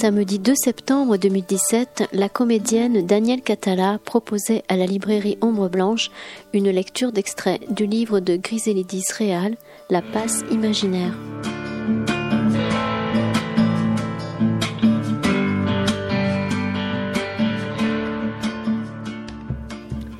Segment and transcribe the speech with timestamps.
[0.00, 6.10] Samedi 2 septembre 2017, la comédienne Danielle Catala proposait à la librairie Ombre Blanche
[6.54, 9.58] une lecture d'extrait du livre de Griselidis Réal,
[9.90, 11.12] La passe imaginaire.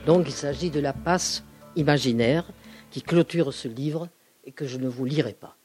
[0.05, 1.43] Donc il s'agit de la passe
[1.77, 2.53] imaginaire
[2.91, 4.11] qui clôture ce livre
[4.45, 5.57] et que je ne vous lirai pas.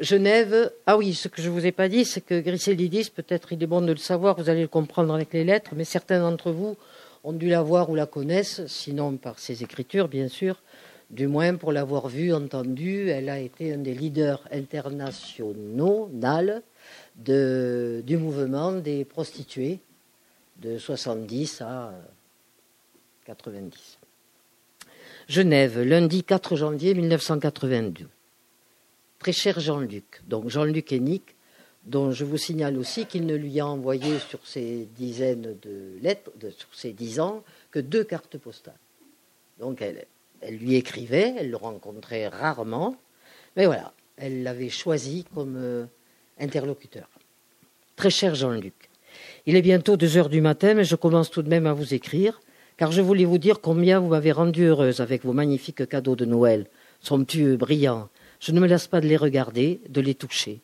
[0.00, 3.52] Genève, ah oui, ce que je ne vous ai pas dit, c'est que Griselidis, peut-être
[3.52, 6.18] il est bon de le savoir, vous allez le comprendre avec les lettres, mais certains
[6.18, 6.76] d'entre vous
[7.22, 10.60] ont dû la voir ou la connaissent, sinon par ses écritures, bien sûr,
[11.10, 16.10] du moins pour l'avoir vue, entendue, elle a été un des leaders internationaux
[17.14, 19.78] du mouvement des prostituées
[20.60, 21.92] de 70 à
[23.26, 23.98] 90.
[25.28, 28.08] Genève, lundi 4 janvier 1982.
[29.24, 31.34] Très cher Jean-Luc, donc Jean-Luc Hénic,
[31.86, 36.30] dont je vous signale aussi qu'il ne lui a envoyé sur ses dizaines de lettres,
[36.58, 38.76] sur ses dix ans, que deux cartes postales.
[39.58, 40.04] Donc elle,
[40.42, 42.96] elle lui écrivait, elle le rencontrait rarement,
[43.56, 45.86] mais voilà, elle l'avait choisi comme euh,
[46.38, 47.08] interlocuteur.
[47.96, 48.90] Très cher Jean-Luc,
[49.46, 51.94] il est bientôt deux heures du matin, mais je commence tout de même à vous
[51.94, 52.42] écrire,
[52.76, 56.26] car je voulais vous dire combien vous m'avez rendue heureuse avec vos magnifiques cadeaux de
[56.26, 56.66] Noël,
[57.00, 58.10] somptueux, brillants,
[58.44, 60.60] je ne me lasse pas de les regarder, de les toucher.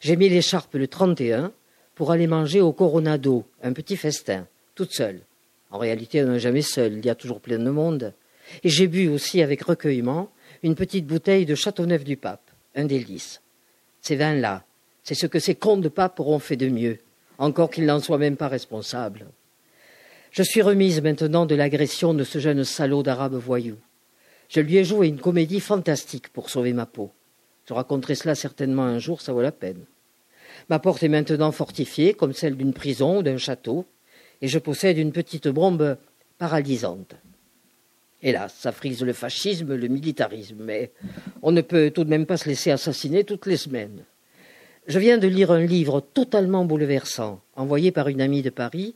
[0.00, 1.50] J'ai mis l'écharpe le 31
[1.96, 4.46] pour aller manger au Coronado, un petit festin,
[4.76, 5.22] toute seule.
[5.72, 8.14] En réalité, on n'est jamais seul, il y a toujours plein de monde.
[8.62, 10.30] Et j'ai bu aussi avec recueillement
[10.62, 13.42] une petite bouteille de Châteauneuf du Pape, un délice.
[14.02, 14.64] Ces vins-là,
[15.02, 16.98] c'est ce que ces cons de pape auront fait de mieux,
[17.38, 19.26] encore qu'ils n'en soient même pas responsables.
[20.30, 23.78] Je suis remise maintenant de l'agression de ce jeune salaud d'arabe voyou.
[24.48, 27.10] Je lui ai joué une comédie fantastique pour sauver ma peau.
[27.68, 29.84] Je raconterai cela certainement un jour, ça vaut la peine.
[30.68, 33.86] Ma porte est maintenant fortifiée, comme celle d'une prison ou d'un château,
[34.40, 35.96] et je possède une petite bombe
[36.38, 37.16] paralysante.
[38.22, 40.92] Hélas, ça frise le fascisme, le militarisme, mais
[41.42, 44.04] on ne peut tout de même pas se laisser assassiner toutes les semaines.
[44.86, 48.94] Je viens de lire un livre totalement bouleversant, envoyé par une amie de Paris,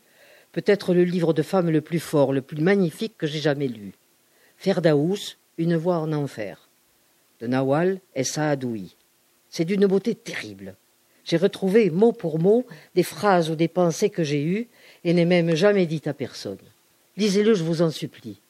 [0.52, 3.92] peut-être le livre de femme le plus fort, le plus magnifique que j'ai jamais lu.
[4.56, 6.69] Ferdaous, Une voix en enfer
[7.40, 8.96] de Nawal et Saadoui.
[9.48, 10.76] C'est d'une beauté terrible.
[11.24, 14.68] J'ai retrouvé mot pour mot des phrases ou des pensées que j'ai eues
[15.04, 16.58] et n'ai même jamais dites à personne.
[17.16, 18.40] Lisez-le, je vous en supplie.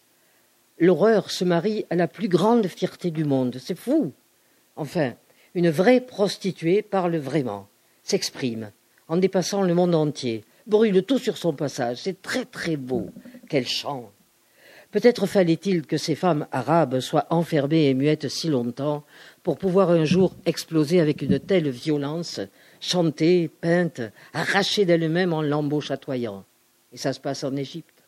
[0.78, 3.58] L'horreur se marie à la plus grande fierté du monde.
[3.60, 4.12] C'est fou.
[4.76, 5.14] Enfin,
[5.54, 7.68] une vraie prostituée parle vraiment,
[8.02, 8.70] s'exprime,
[9.08, 11.98] en dépassant le monde entier, brûle tout sur son passage.
[11.98, 13.10] C'est très très beau.
[13.48, 14.10] Quel chant
[14.90, 19.04] Peut-être fallait-il que ces femmes arabes soient enfermées et muettes si longtemps
[19.44, 22.40] pour pouvoir un jour exploser avec une telle violence,
[22.80, 24.00] chanter, peinte,
[24.32, 26.44] arracher d'elles-mêmes en lambeaux chatoyants.
[26.92, 28.02] Et ça se passe en Égypte.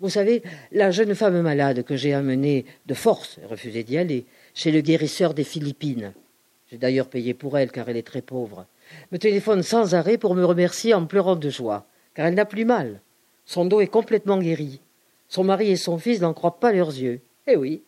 [0.00, 0.42] Vous savez,
[0.72, 4.24] la jeune femme malade que j'ai amenée de force, refusé d'y aller,
[4.54, 6.12] chez le guérisseur des Philippines,
[6.70, 8.66] j'ai d'ailleurs payé pour elle car elle est très pauvre,
[9.12, 12.64] me téléphone sans arrêt pour me remercier en pleurant de joie, car elle n'a plus
[12.64, 13.02] mal.
[13.44, 14.80] Son dos est complètement guéri.
[15.32, 17.22] Son mari et son fils n'en croient pas leurs yeux.
[17.46, 17.82] Eh oui,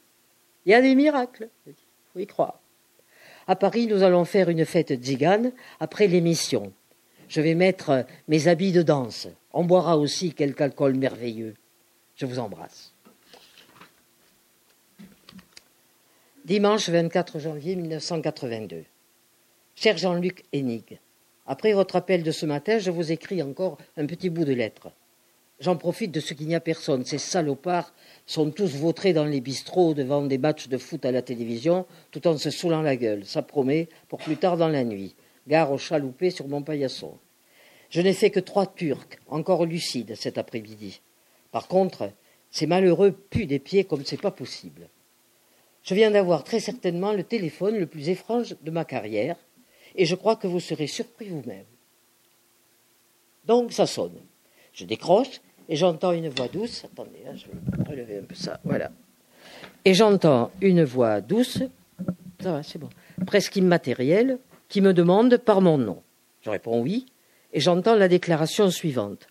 [0.64, 1.50] il y a des miracles.
[1.66, 1.74] Il
[2.10, 2.58] faut y croire.
[3.46, 6.72] À Paris, nous allons faire une fête tzigane après l'émission.
[7.28, 9.28] Je vais mettre mes habits de danse.
[9.52, 11.52] On boira aussi quelque alcool merveilleux.
[12.16, 12.94] Je vous embrasse.
[16.46, 18.84] Dimanche 24 janvier 1982.
[19.74, 20.98] Cher Jean-Luc Hénig,
[21.46, 24.92] après votre appel de ce matin, je vous écris encore un petit bout de lettre.
[25.60, 27.04] J'en profite de ce qu'il n'y a personne.
[27.04, 27.94] Ces salopards
[28.26, 32.26] sont tous vautrés dans les bistrots devant des matchs de foot à la télévision, tout
[32.26, 33.24] en se saoulant la gueule.
[33.24, 35.14] Ça promet pour plus tard dans la nuit.
[35.46, 37.18] Gare au chaloupé sur mon paillasson.
[37.90, 41.00] Je n'ai fait que trois Turcs, encore lucides cet après-midi.
[41.52, 42.10] Par contre,
[42.50, 44.88] ces malheureux puent des pieds comme c'est pas possible.
[45.84, 49.36] Je viens d'avoir très certainement le téléphone le plus étrange de ma carrière,
[49.94, 51.66] et je crois que vous serez surpris vous-même.
[53.44, 54.18] Donc ça sonne.
[54.74, 56.84] Je décroche et j'entends une voix douce.
[56.84, 58.60] Attendez, hein, je vais relever un peu ça.
[58.64, 58.90] Voilà.
[59.84, 61.62] Et j'entends une voix douce,
[62.40, 62.88] ça va, c'est bon,
[63.26, 64.38] presque immatérielle,
[64.68, 66.02] qui me demande par mon nom.
[66.40, 67.06] Je réponds oui,
[67.52, 69.28] et j'entends la déclaration suivante.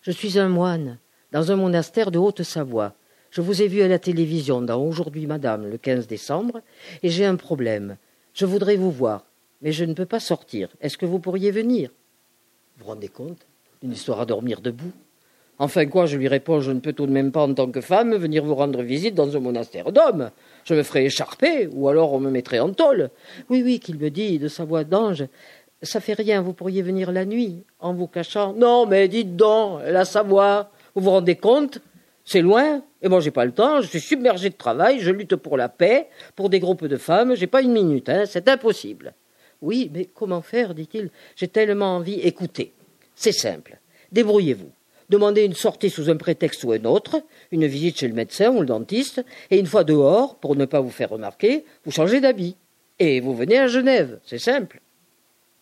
[0.00, 0.98] Je suis un moine
[1.30, 2.94] dans un monastère de Haute-Savoie.
[3.30, 6.60] Je vous ai vu à la télévision dans Aujourd'hui Madame le 15 décembre,
[7.02, 7.96] et j'ai un problème.
[8.34, 9.24] Je voudrais vous voir,
[9.60, 10.68] mais je ne peux pas sortir.
[10.80, 11.90] Est-ce que vous pourriez venir?
[12.76, 13.46] Vous vous rendez compte?
[13.82, 14.92] Une histoire à dormir debout.
[15.58, 17.80] Enfin quoi, je lui réponds, je ne peux tout de même pas en tant que
[17.80, 20.30] femme venir vous rendre visite dans un monastère d'hommes.
[20.64, 23.10] Je me ferais écharper, ou alors on me mettrait en tôle.
[23.48, 25.24] Oui, oui, qu'il me dit de sa voix d'ange.
[25.82, 28.54] Ça fait rien, vous pourriez venir la nuit, en vous cachant.
[28.54, 31.80] Non, mais dites donc, la Savoie, vous vous rendez compte?
[32.24, 35.34] C'est loin, et moi j'ai pas le temps, je suis submergé de travail, je lutte
[35.34, 36.06] pour la paix,
[36.36, 39.12] pour des groupes de femmes, j'ai pas une minute, hein, c'est impossible.
[39.60, 42.20] Oui, mais comment faire, dit-il, j'ai tellement envie.
[42.20, 42.72] Écoutez,
[43.14, 43.78] c'est simple,
[44.10, 44.72] débrouillez-vous
[45.12, 48.60] demandez une sortie sous un prétexte ou un autre, une visite chez le médecin ou
[48.60, 52.56] le dentiste, et une fois dehors, pour ne pas vous faire remarquer, vous changez d'habit.
[52.98, 54.80] Et vous venez à Genève, c'est simple.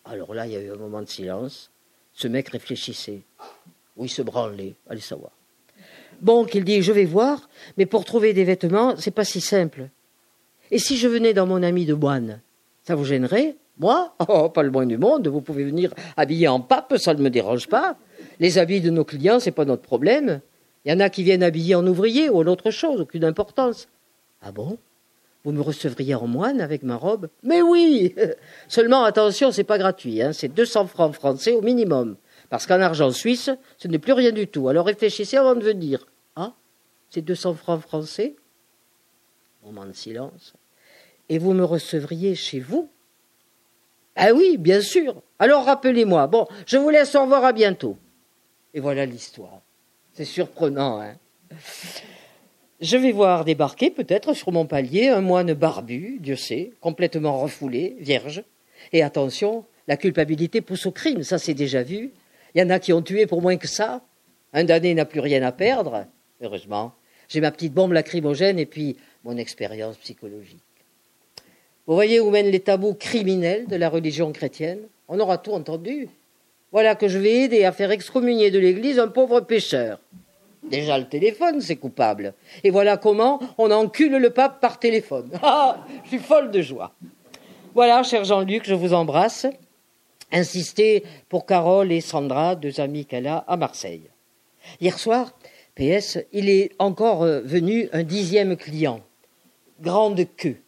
[0.05, 1.71] Alors là, il y a eu un moment de silence.
[2.13, 3.23] Ce mec réfléchissait.
[3.97, 5.33] Ou il se branlait, allez savoir.
[6.21, 9.89] Bon, qu'il dit, je vais voir, mais pour trouver des vêtements, c'est pas si simple.
[10.71, 12.41] Et si je venais dans mon ami de moine,
[12.85, 13.57] ça vous gênerait?
[13.81, 17.23] Moi Oh, pas le moins du monde, vous pouvez venir habillé en pape, ça ne
[17.23, 17.97] me dérange pas.
[18.39, 20.41] Les habits de nos clients, ce n'est pas notre problème.
[20.85, 23.89] Il y en a qui viennent habillés en ouvrier ou en autre chose, aucune importance.
[24.43, 24.79] Ah bon?
[25.45, 27.29] Vous me recevriez en moine avec ma robe?
[27.43, 28.15] Mais oui
[28.69, 32.17] Seulement, attention, c'est pas gratuit, hein, c'est 200 francs français au minimum.
[32.51, 33.49] Parce qu'en argent suisse,
[33.79, 34.69] ce n'est plus rien du tout.
[34.69, 36.07] Alors réfléchissez avant de venir.
[36.37, 36.53] Ah
[37.09, 38.37] C'est 200 francs français?
[39.65, 40.53] Moment de silence.
[41.31, 42.91] Et vous me recevriez chez vous?
[44.23, 45.23] Ah oui, bien sûr.
[45.39, 46.27] Alors rappelez-moi.
[46.27, 47.97] Bon, je vous laisse au revoir, à bientôt.
[48.75, 49.63] Et voilà l'histoire.
[50.13, 51.15] C'est surprenant, hein
[52.83, 57.97] Je vais voir débarquer peut-être sur mon palier un moine barbu, Dieu sait, complètement refoulé,
[57.99, 58.45] vierge.
[58.93, 62.13] Et attention, la culpabilité pousse au crime, ça c'est déjà vu.
[62.55, 64.03] Il y en a qui ont tué pour moins que ça.
[64.53, 66.05] Un damné n'a plus rien à perdre,
[66.43, 66.93] heureusement.
[67.29, 70.63] J'ai ma petite bombe lacrymogène et puis mon expérience psychologique.
[71.91, 74.79] Vous voyez où mènent les tabous criminels de la religion chrétienne
[75.09, 76.09] On aura tout entendu.
[76.71, 79.99] Voilà que je vais aider à faire excommunier de l'Église un pauvre pécheur.
[80.63, 82.35] Déjà le téléphone, c'est coupable.
[82.63, 85.33] Et voilà comment on encule le pape par téléphone.
[85.43, 86.93] Ah, je suis folle de joie.
[87.75, 89.49] Voilà, cher Jean-Luc, je vous embrasse.
[90.31, 94.09] Insistez pour Carole et Sandra, deux amies qu'elle a à Marseille.
[94.81, 95.37] Hier soir,
[95.75, 99.01] PS, il est encore euh, venu un dixième client.
[99.81, 100.59] Grande queue,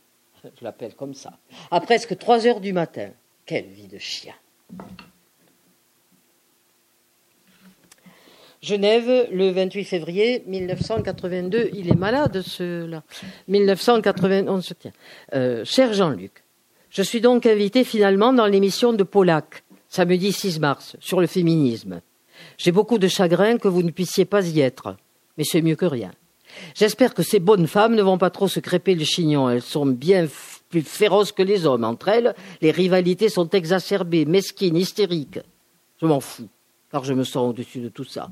[0.44, 1.38] je l'appelle comme ça,
[1.70, 3.10] à presque trois heures du matin.
[3.46, 4.34] Quelle vie de chien.
[8.62, 11.70] Genève, le 28 février 1982.
[11.74, 13.02] Il est malade, ce-là.
[13.48, 14.92] 1991, tiens.
[15.34, 16.44] Euh, cher Jean-Luc,
[16.88, 22.02] je suis donc invité finalement dans l'émission de Polac, samedi 6 mars, sur le féminisme.
[22.56, 24.96] J'ai beaucoup de chagrin que vous ne puissiez pas y être,
[25.36, 26.12] mais c'est mieux que rien.
[26.75, 29.50] J'espère que ces bonnes femmes ne vont pas trop se crêper le chignon.
[29.50, 30.26] Elles sont bien
[30.69, 31.84] plus féroces que les hommes.
[31.84, 35.40] Entre elles, les rivalités sont exacerbées, mesquines, hystériques.
[36.00, 36.49] Je m'en fous,
[36.90, 38.31] car je me sens au-dessus de tout ça.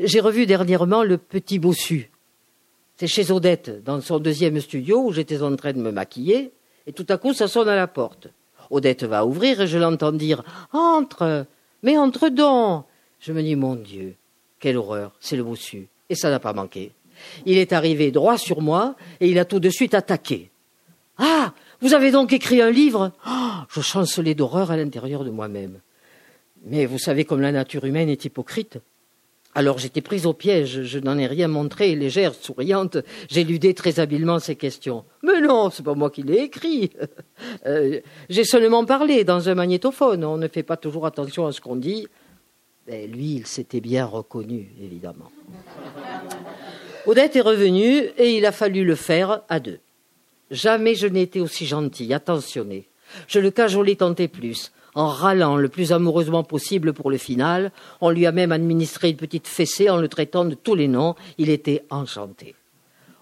[0.00, 2.10] J'ai revu dernièrement le petit bossu.
[2.96, 6.52] C'est chez Odette, dans son deuxième studio, où j'étais en train de me maquiller,
[6.86, 8.28] et tout à coup ça sonne à la porte.
[8.70, 10.42] Odette va ouvrir et je l'entends dire
[10.72, 11.46] Entre
[11.82, 12.86] Mais entre donc
[13.20, 14.16] Je me dis Mon Dieu,
[14.58, 15.88] quelle horreur, c'est le bossu.
[16.08, 16.92] Et ça n'a pas manqué.
[17.44, 20.50] Il est arrivé droit sur moi et il a tout de suite attaqué.
[21.18, 23.12] Ah Vous avez donc écrit un livre?
[23.24, 25.80] Ah, Je chancelais d'horreur à l'intérieur de moi-même.
[26.64, 28.78] Mais vous savez comme la nature humaine est hypocrite.
[29.54, 32.98] Alors j'étais prise au piège, je n'en ai rien montré, légère, souriante,
[33.30, 35.06] j'éludais très habilement ces questions.
[35.22, 36.90] Mais non, c'est pas moi qui l'ai écrit.
[37.66, 38.00] Euh,
[38.30, 41.76] j'ai seulement parlé dans un magnétophone, on ne fait pas toujours attention à ce qu'on
[41.76, 42.06] dit.
[42.86, 45.30] Mais lui, il s'était bien reconnu, évidemment.
[47.06, 49.78] Odette est revenue et il a fallu le faire à deux.
[50.50, 52.88] Jamais je n'ai été aussi gentille, attentionnée.
[53.28, 57.70] Je le cajolais tant et plus en râlant le plus amoureusement possible pour le final.
[58.00, 61.14] On lui a même administré une petite fessée en le traitant de tous les noms.
[61.38, 62.54] Il était enchanté.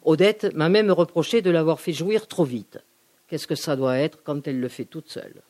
[0.04, 2.78] Odette m'a même reproché de l'avoir fait jouir trop vite.
[3.28, 5.42] Qu'est-ce que ça doit être quand elle le fait toute seule?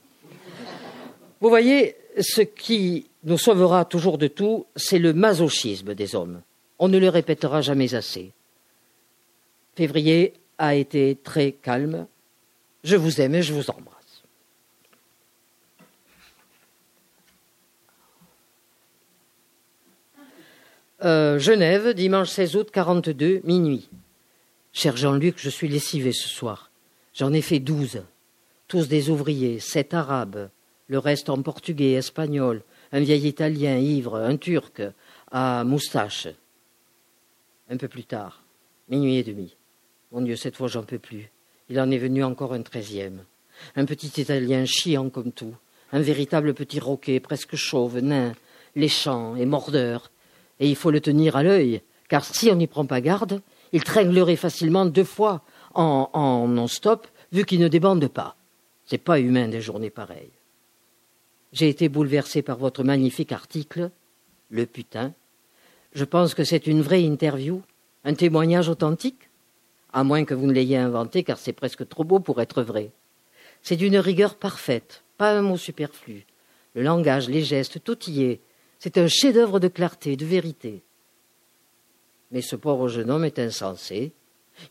[1.40, 6.40] Vous voyez, ce qui nous sauvera toujours de tout, c'est le masochisme des hommes.
[6.78, 8.32] On ne le répétera jamais assez.
[9.76, 12.06] Février a été très calme.
[12.82, 13.94] Je vous aime et je vous embrasse.
[21.04, 23.88] Euh, Genève, dimanche 16 août 42, minuit.
[24.72, 26.70] Cher Jean-Luc, je suis lessivé ce soir.
[27.14, 28.02] J'en ai fait douze.
[28.68, 30.48] Tous des ouvriers, sept arabes,
[30.88, 32.62] le reste en portugais, espagnol,
[32.92, 34.82] un vieil italien ivre, un turc
[35.30, 36.28] à moustache.
[37.70, 38.42] Un peu plus tard,
[38.88, 39.56] minuit et demi.
[40.12, 41.30] Mon Dieu, cette fois j'en peux plus.
[41.68, 43.24] Il en est venu encore un treizième.
[43.76, 45.54] Un petit italien chiant comme tout,
[45.92, 48.34] un véritable petit roquet, presque chauve, nain,
[48.76, 50.10] léchant et mordeur,
[50.60, 53.40] Et il faut le tenir à l'œil, car si on n'y prend pas garde,
[53.72, 55.42] il tringlerait facilement deux fois
[55.74, 58.36] en, en non-stop, vu qu'il ne débande pas.
[58.84, 60.30] C'est pas humain des journées pareilles.
[61.52, 63.90] J'ai été bouleversé par votre magnifique article,
[64.50, 65.14] Le putain.
[65.94, 67.62] Je pense que c'est une vraie interview,
[68.04, 69.30] un témoignage authentique,
[69.92, 72.90] à moins que vous ne l'ayez inventé, car c'est presque trop beau pour être vrai.
[73.62, 76.26] C'est d'une rigueur parfaite, pas un mot superflu.
[76.74, 78.40] Le langage, les gestes, tout y est.
[78.80, 80.82] C'est un chef-d'œuvre de clarté, de vérité.
[82.32, 84.12] Mais ce pauvre jeune homme est insensé.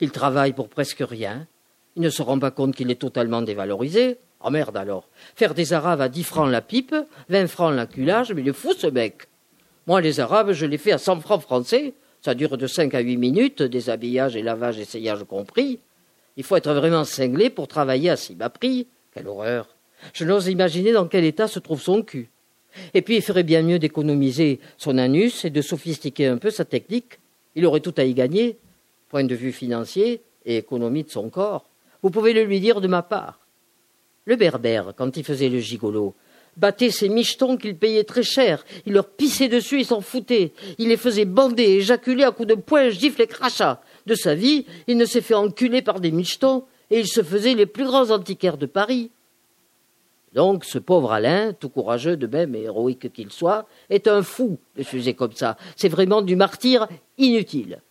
[0.02, 1.48] Il travaille pour presque rien.
[1.96, 4.18] Il ne se rend pas compte qu'il est totalement dévalorisé.
[4.42, 5.08] Ah merde alors.
[5.36, 6.94] Faire des arabes à dix francs la pipe,
[7.30, 9.30] vingt francs l'acculage, mais il est fou ce mec.
[9.86, 11.94] Moi, les arabes, je les fais à cent francs français.
[12.22, 15.80] Ça dure de cinq à huit minutes, déshabillage et lavage, essayage compris.
[16.38, 18.88] Il faut être vraiment cinglé pour travailler à si bas prix.
[19.14, 19.68] Quelle horreur.
[20.14, 22.30] Je n'ose imaginer dans quel état se trouve son cul.
[22.94, 26.66] Et puis il ferait bien mieux d'économiser son anus et de sophistiquer un peu sa
[26.66, 27.20] technique.
[27.56, 28.58] Il aurait tout à y gagner,
[29.10, 31.66] point de vue financier et économie de son corps.
[32.02, 33.40] Vous pouvez le lui dire de ma part.
[34.26, 36.16] Le berbère, quand il faisait le gigolo,
[36.58, 38.64] battait ses michetons qu'il payait très cher.
[38.86, 40.54] Il leur pissait dessus et s'en foutait.
[40.78, 43.82] Il les faisait bander, éjaculer à coups de poing, gifles et crachats.
[44.06, 47.56] De sa vie, il ne s'est fait enculer par des michetons et il se faisait
[47.56, 49.12] les plus grands antiquaires de Paris.
[50.34, 54.58] Donc, ce pauvre Alain, tout courageux de même et héroïque qu'il soit, est un fou
[54.76, 55.58] de s'user comme ça.
[55.76, 57.82] C'est vraiment du martyr inutile.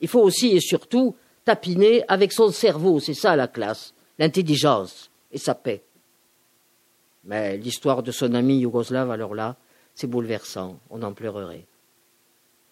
[0.00, 5.38] Il faut aussi et surtout tapiner avec son cerveau, c'est ça la classe, l'intelligence et
[5.38, 5.82] sa paix.
[7.24, 9.56] Mais l'histoire de son ami yougoslave, alors là,
[9.94, 11.66] c'est bouleversant, on en pleurerait.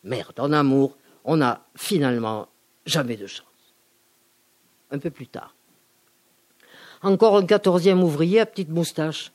[0.04, 2.48] Merde, en amour, on n'a finalement
[2.86, 3.46] jamais de chance.
[4.90, 5.54] Un peu plus tard.
[7.02, 9.32] Encore un quatorzième ouvrier à petite moustache.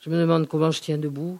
[0.00, 1.38] Je me demande comment je tiens debout.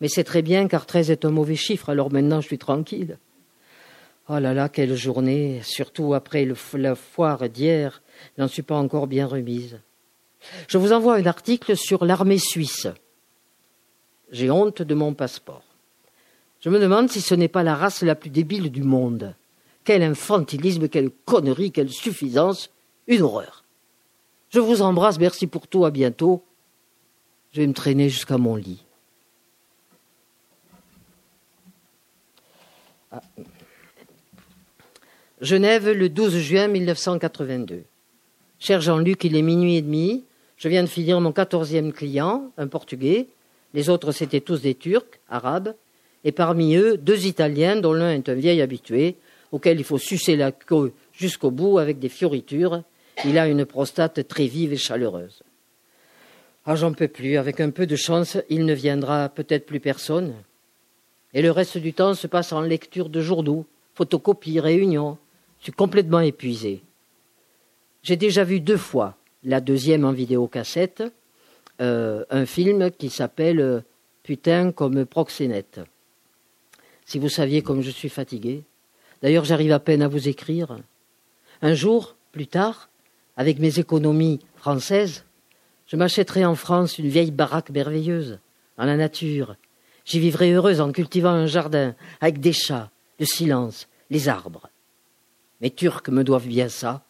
[0.00, 3.18] Mais c'est très bien car treize est un mauvais chiffre, alors maintenant je suis tranquille.
[4.28, 8.02] Oh là là, quelle journée, surtout après le, la foire d'hier,
[8.38, 9.78] n'en suis pas encore bien remise.
[10.68, 12.88] Je vous envoie un article sur l'armée suisse.
[14.30, 15.62] J'ai honte de mon passeport.
[16.60, 19.34] Je me demande si ce n'est pas la race la plus débile du monde.
[19.84, 22.70] Quel infantilisme, quelle connerie, quelle suffisance,
[23.08, 23.64] une horreur.
[24.50, 26.44] Je vous embrasse, merci pour tout, à bientôt.
[27.52, 28.84] Je vais me traîner jusqu'à mon lit.
[33.10, 33.20] Ah.
[35.40, 37.82] Genève, le 12 juin 1982.
[38.60, 40.24] Cher Jean-Luc, il est minuit et demi.
[40.62, 43.26] Je viens de finir mon quatorzième client, un Portugais.
[43.74, 45.74] Les autres, c'étaient tous des Turcs, arabes.
[46.22, 49.16] Et parmi eux, deux Italiens, dont l'un est un vieil habitué,
[49.50, 52.84] auquel il faut sucer la queue jusqu'au bout avec des fioritures
[53.24, 55.42] il a une prostate très vive et chaleureuse.
[56.64, 57.38] Ah, j'en peux plus.
[57.38, 60.32] Avec un peu de chance, il ne viendra peut-être plus personne.
[61.34, 63.66] Et le reste du temps se passe en lecture de journaux,
[63.96, 65.18] photocopies, réunions.
[65.58, 66.82] Je suis complètement épuisé.
[68.04, 71.02] J'ai déjà vu deux fois, la deuxième en vidéocassette,
[71.80, 73.80] euh, un film qui s'appelle euh,
[74.22, 75.80] Putain comme proxénète.
[77.04, 78.62] Si vous saviez comme je suis fatigué.
[79.20, 80.78] D'ailleurs, j'arrive à peine à vous écrire.
[81.60, 82.88] Un jour, plus tard,
[83.36, 85.24] avec mes économies françaises,
[85.86, 88.38] je m'achèterai en France une vieille baraque merveilleuse,
[88.78, 89.56] dans la nature.
[90.04, 94.68] J'y vivrai heureuse en cultivant un jardin, avec des chats, le silence, les arbres.
[95.60, 97.04] Mes Turcs me doivent bien ça.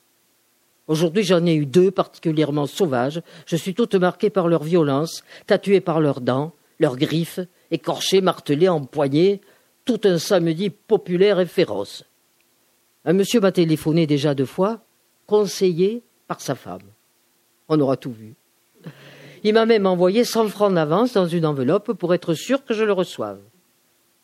[0.88, 3.22] Aujourd'hui, j'en ai eu deux particulièrement sauvages.
[3.46, 8.68] Je suis toute marquée par leur violence, tatouée par leurs dents, leurs griffes, écorchée, martelée,
[8.68, 9.40] empoignée,
[9.84, 12.04] tout un samedi populaire et féroce.
[13.04, 14.80] Un monsieur m'a téléphoné déjà deux fois,
[15.26, 16.82] conseillé par sa femme.
[17.68, 18.34] On aura tout vu.
[19.44, 22.84] Il m'a même envoyé cent francs d'avance dans une enveloppe pour être sûr que je
[22.84, 23.40] le reçoive.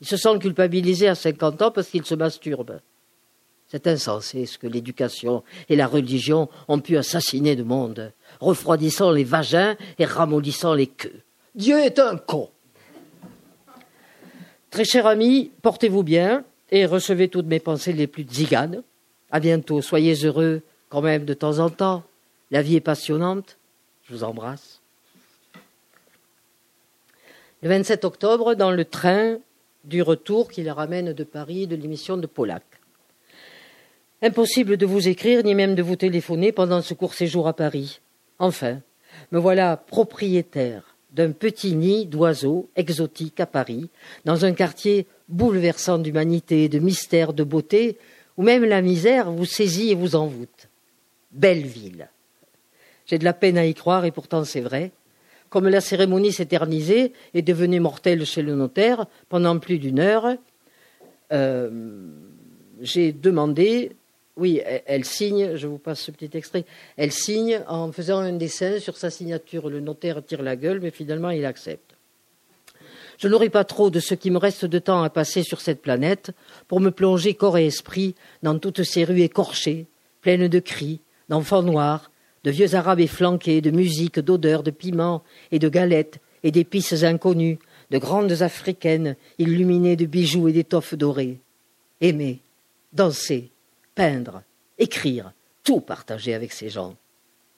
[0.00, 2.78] Il se sent culpabilisé à cinquante ans parce qu'il se masturbe.
[3.68, 9.24] C'est insensé ce que l'éducation et la religion ont pu assassiner de monde, refroidissant les
[9.24, 11.20] vagins et ramollissant les queues.
[11.54, 12.48] Dieu est un con.
[14.70, 18.82] Très cher ami, portez-vous bien et recevez toutes mes pensées les plus ziganes.
[19.30, 22.04] À bientôt, soyez heureux quand même de temps en temps.
[22.50, 23.58] La vie est passionnante.
[24.04, 24.80] Je vous embrasse.
[27.62, 29.36] Le 27 octobre, dans le train
[29.84, 32.62] du retour qui les ramène de Paris de l'émission de Polac.
[34.20, 38.00] Impossible de vous écrire ni même de vous téléphoner pendant ce court séjour à Paris.
[38.40, 38.80] Enfin,
[39.30, 43.88] me voilà propriétaire d'un petit nid d'oiseaux exotiques à Paris,
[44.24, 47.96] dans un quartier bouleversant d'humanité, de mystère, de beauté,
[48.36, 50.68] où même la misère vous saisit et vous envoûte
[51.30, 52.08] belle ville.
[53.06, 54.90] J'ai de la peine à y croire et pourtant c'est vrai.
[55.48, 60.36] Comme la cérémonie s'éternisait et devenait mortelle chez le notaire pendant plus d'une heure,
[62.80, 63.92] j'ai demandé
[64.38, 66.64] oui, elle, signe, je vous passe ce petit extrait,
[66.96, 69.68] elle signe en faisant un dessin sur sa signature.
[69.68, 71.94] Le notaire tire la gueule, mais finalement il accepte.
[73.18, 75.82] Je n'aurai pas trop de ce qui me reste de temps à passer sur cette
[75.82, 76.30] planète
[76.68, 78.14] pour me plonger corps et esprit
[78.44, 79.86] dans toutes ces rues écorchées,
[80.20, 82.12] pleines de cris, d'enfants noirs,
[82.44, 87.58] de vieux arabes efflanqués, de musique, d'odeurs, de piments et de galettes et d'épices inconnues,
[87.90, 91.40] de grandes africaines illuminées de bijoux et d'étoffes dorées.
[92.00, 92.38] Aimer,
[92.92, 93.50] danser,
[93.98, 94.44] peindre,
[94.78, 95.32] écrire,
[95.64, 96.94] tout partager avec ces gens.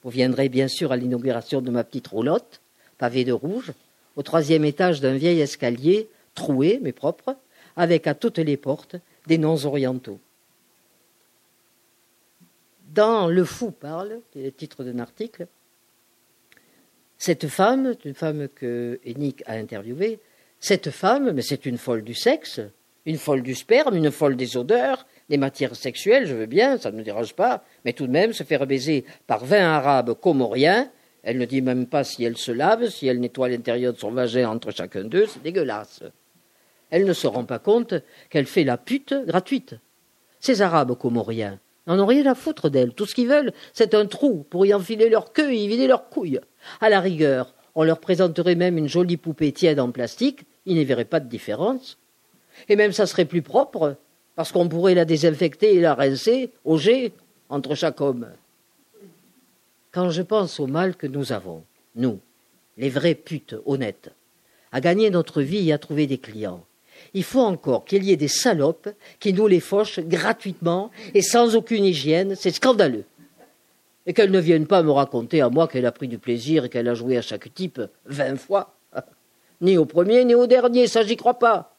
[0.01, 2.61] Vous viendrez bien sûr à l'inauguration de ma petite roulotte,
[2.97, 3.73] pavée de rouge,
[4.15, 7.37] au troisième étage d'un vieil escalier, troué mais propre,
[7.77, 8.95] avec à toutes les portes
[9.27, 10.19] des noms orientaux.
[12.89, 15.45] Dans Le Fou parle, qui est le titre d'un article,
[17.19, 20.19] cette femme, une femme que Ennick a interviewée,
[20.59, 22.61] cette femme, mais c'est une folle du sexe,
[23.05, 26.91] une folle du sperme, une folle des odeurs, des matières sexuelles, je veux bien, ça
[26.91, 30.91] ne me dérange pas, mais tout de même se faire baiser par vingt arabes comoriens,
[31.23, 34.11] elle ne dit même pas si elle se lave, si elle nettoie l'intérieur de son
[34.11, 36.03] vagin entre chacun d'eux, c'est dégueulasse.
[36.89, 37.93] Elle ne se rend pas compte
[38.29, 39.75] qu'elle fait la pute gratuite.
[40.41, 42.93] Ces arabes comoriens n'en ont rien à foutre d'elle.
[42.93, 45.87] Tout ce qu'ils veulent, c'est un trou pour y enfiler leur queue et y vider
[45.87, 46.41] leurs couilles.
[46.81, 50.83] À la rigueur, on leur présenterait même une jolie poupée tiède en plastique, ils n'y
[50.83, 51.97] verraient pas de différence.
[52.67, 53.95] Et même ça serait plus propre,
[54.35, 57.13] parce qu'on pourrait la désinfecter et la rincer au jet
[57.49, 58.27] entre chaque homme.
[59.91, 61.63] Quand je pense au mal que nous avons,
[61.95, 62.19] nous,
[62.77, 64.11] les vraies putes honnêtes,
[64.71, 66.63] à gagner notre vie et à trouver des clients,
[67.13, 71.55] il faut encore qu'il y ait des salopes qui nous les fauchent gratuitement et sans
[71.55, 73.03] aucune hygiène, c'est scandaleux.
[74.05, 76.69] Et qu'elles ne viennent pas me raconter à moi qu'elle a pris du plaisir et
[76.69, 78.75] qu'elle a joué à chaque type vingt fois.
[79.61, 81.70] Ni au premier, ni au dernier, ça j'y crois pas.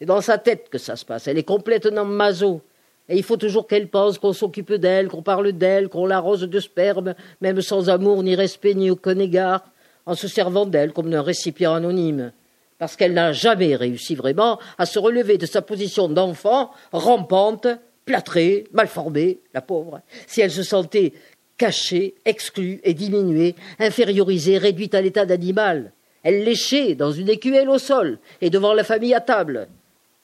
[0.00, 1.28] C'est dans sa tête que ça se passe.
[1.28, 2.62] Elle est complètement maso.
[3.10, 6.58] Et il faut toujours qu'elle pense qu'on s'occupe d'elle, qu'on parle d'elle, qu'on l'arrose de
[6.58, 9.62] sperme, même sans amour, ni respect, ni aucun égard,
[10.06, 12.32] en se servant d'elle comme d'un récipient anonyme.
[12.78, 17.66] Parce qu'elle n'a jamais réussi vraiment à se relever de sa position d'enfant, rampante,
[18.06, 20.00] plâtrée, mal formée, la pauvre.
[20.26, 21.12] Si elle se sentait
[21.58, 27.76] cachée, exclue et diminuée, infériorisée, réduite à l'état d'animal, elle léchait dans une écuelle au
[27.76, 29.68] sol et devant la famille à table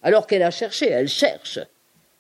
[0.03, 1.59] alors qu'elle a cherché, elle cherche.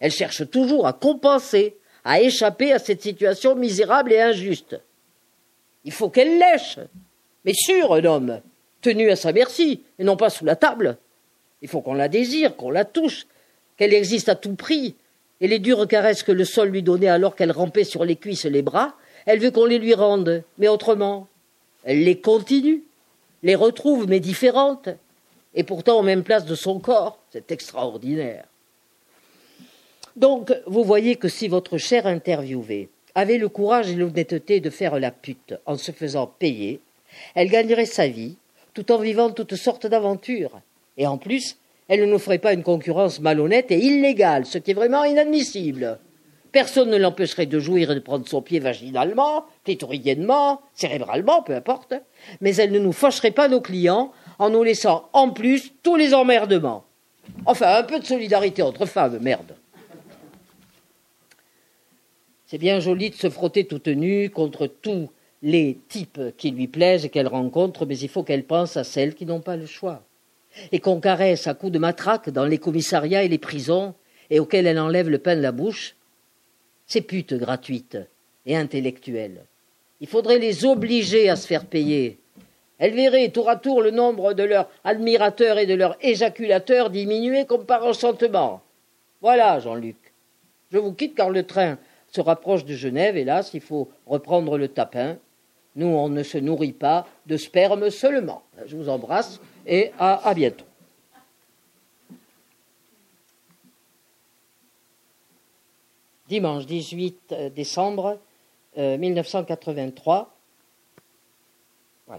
[0.01, 4.81] Elle cherche toujours à compenser, à échapper à cette situation misérable et injuste.
[5.85, 6.79] Il faut qu'elle lèche,
[7.45, 8.41] mais sûr, un homme,
[8.81, 10.99] tenu à sa merci, et non pas sous la table.
[11.63, 13.27] Il faut qu'on la désire, qu'on la touche,
[13.77, 14.97] qu'elle existe à tout prix,
[15.41, 18.45] et les dures caresses que le sol lui donnait alors qu'elle rampait sur les cuisses
[18.45, 18.95] et les bras,
[19.27, 21.29] elle veut qu'on les lui rende, mais autrement.
[21.85, 22.85] Elle les continue,
[23.43, 24.89] les retrouve, mais différentes,
[25.57, 27.19] et pourtant aux mêmes places de son corps.
[27.31, 28.45] C'est extraordinaire.
[30.15, 34.99] Donc, vous voyez que si votre cher interviewée avait le courage et l'honnêteté de faire
[35.01, 36.81] la pute en se faisant payer,
[37.35, 38.37] elle gagnerait sa vie
[38.75, 40.61] tout en vivant toutes sortes d'aventures.
[40.99, 41.57] Et en plus,
[41.89, 45.99] elle ne nous ferait pas une concurrence malhonnête et illégale, ce qui est vraiment inadmissible.
[46.57, 51.93] Personne ne l'empêcherait de jouir et de prendre son pied vaginalement, clitoridiennement, cérébralement, peu importe,
[52.41, 56.15] mais elle ne nous fâcherait pas nos clients en nous laissant en plus tous les
[56.15, 56.87] emmerdements.
[57.45, 59.55] Enfin, un peu de solidarité entre femmes, merde.
[62.47, 65.11] C'est bien joli de se frotter toute nue contre tous
[65.43, 69.15] les types qui lui plaisent et qu'elle rencontre, mais il faut qu'elle pense à celles
[69.15, 70.05] qui n'ont pas le choix.
[70.73, 73.93] Et qu'on caresse à coups de matraque dans les commissariats et les prisons,
[74.31, 75.97] et auxquelles elle enlève le pain de la bouche,
[76.87, 77.99] ces putes gratuites
[78.45, 79.45] et intellectuelles.
[80.01, 82.19] Il faudrait les obliger à se faire payer,
[82.79, 87.47] elle verrait tour à tour le nombre de leurs admirateurs et de leurs éjaculateurs diminuer
[87.47, 88.61] comme par enchantement.
[89.23, 89.97] Voilà, Jean-Luc.
[90.71, 91.79] Je vous quitte car le train
[92.13, 95.17] se rapproche de Genève, hélas, il faut reprendre le tapin.
[95.75, 98.43] Nous, on ne se nourrit pas de sperme seulement.
[98.67, 100.65] Je vous embrasse et à, bientôt.
[106.29, 108.19] Dimanche 18 euh, décembre
[108.77, 110.21] 1983.
[112.11, 112.17] Euh,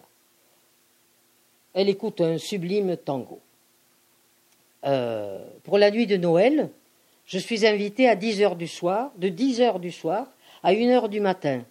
[1.76, 3.40] elle écoute un sublime tango.
[4.84, 6.72] Euh, pour la nuit de Noël,
[7.26, 10.26] je suis invitée à 10 heures du soir, de 10 heures du soir
[10.64, 11.64] à 1 heure du matin,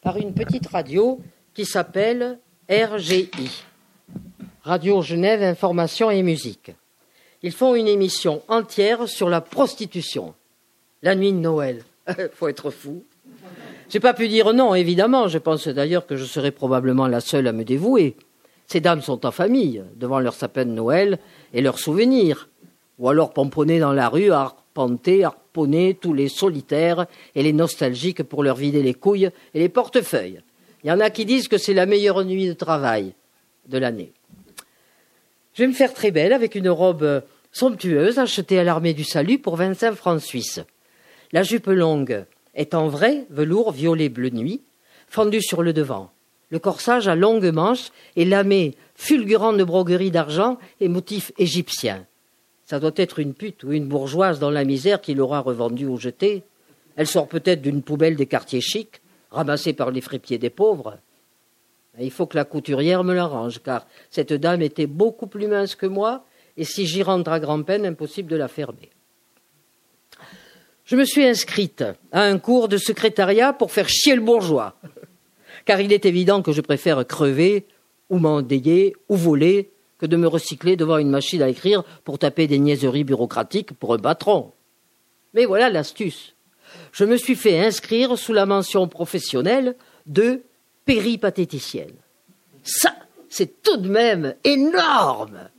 [0.00, 1.20] par une petite radio
[1.54, 2.38] qui s'appelle
[2.70, 3.30] RGI,
[4.62, 6.70] Radio Genève Information et Musique.
[7.42, 10.34] Ils font une émission entière sur la prostitution.
[11.02, 11.84] La nuit de Noël.
[12.32, 13.04] Faut être fou.
[13.88, 15.28] J'ai pas pu dire non, évidemment.
[15.28, 18.16] Je pense d'ailleurs que je serai probablement la seule à me dévouer.
[18.66, 21.18] Ces dames sont en famille, devant leur sapin de Noël
[21.54, 22.48] et leurs souvenirs.
[22.98, 27.06] ou alors pomponner dans la rue, arpenter, harponner tous les solitaires
[27.36, 30.42] et les nostalgiques pour leur vider les couilles et les portefeuilles.
[30.82, 33.14] Il y en a qui disent que c'est la meilleure nuit de travail
[33.68, 34.12] de l'année.
[35.54, 39.38] Je vais me faire très belle avec une robe somptueuse achetée à l'armée du salut
[39.38, 40.60] pour 25 francs suisses.
[41.32, 44.62] La jupe longue est en vrai velours violet bleu nuit,
[45.08, 46.10] fendue sur le devant.
[46.50, 52.06] Le corsage à longues manches est lamé fulgurant de brogueries d'argent et motifs égyptiens.
[52.64, 55.98] Ça doit être une pute ou une bourgeoise dans la misère qui l'aura revendue ou
[55.98, 56.44] jetée.
[56.96, 60.98] Elle sort peut-être d'une poubelle des quartiers chics, ramassée par les fripiers des pauvres.
[62.00, 65.86] Il faut que la couturière me l'arrange, car cette dame était beaucoup plus mince que
[65.86, 66.24] moi,
[66.56, 68.90] et si j'y rentre à grand-peine, impossible de la fermer.
[70.88, 74.74] Je me suis inscrite à un cours de secrétariat pour faire chier le bourgeois
[75.68, 77.66] car il est évident que je préfère crever
[78.08, 82.46] ou m'endayer ou voler que de me recycler devant une machine à écrire pour taper
[82.46, 84.52] des niaiseries bureaucratiques pour un patron.
[85.34, 86.34] Mais voilà l'astuce.
[86.92, 90.40] Je me suis fait inscrire sous la mention professionnelle de
[90.86, 91.96] péripatéticienne.
[92.62, 92.94] Ça,
[93.28, 95.50] c'est tout de même énorme.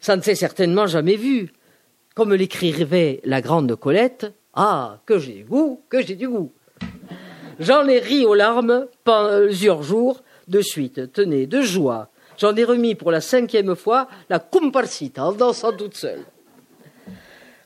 [0.00, 1.52] Ça ne s'est certainement jamais vu.
[2.16, 6.50] Comme l'écrivait la grande Colette, ah, que j'ai du goût, que j'ai du goût.
[7.60, 11.12] J'en ai ri aux larmes plusieurs jours de suite.
[11.12, 12.08] Tenez, de joie.
[12.38, 16.24] J'en ai remis pour la cinquième fois la comparsita en dansant toute seule.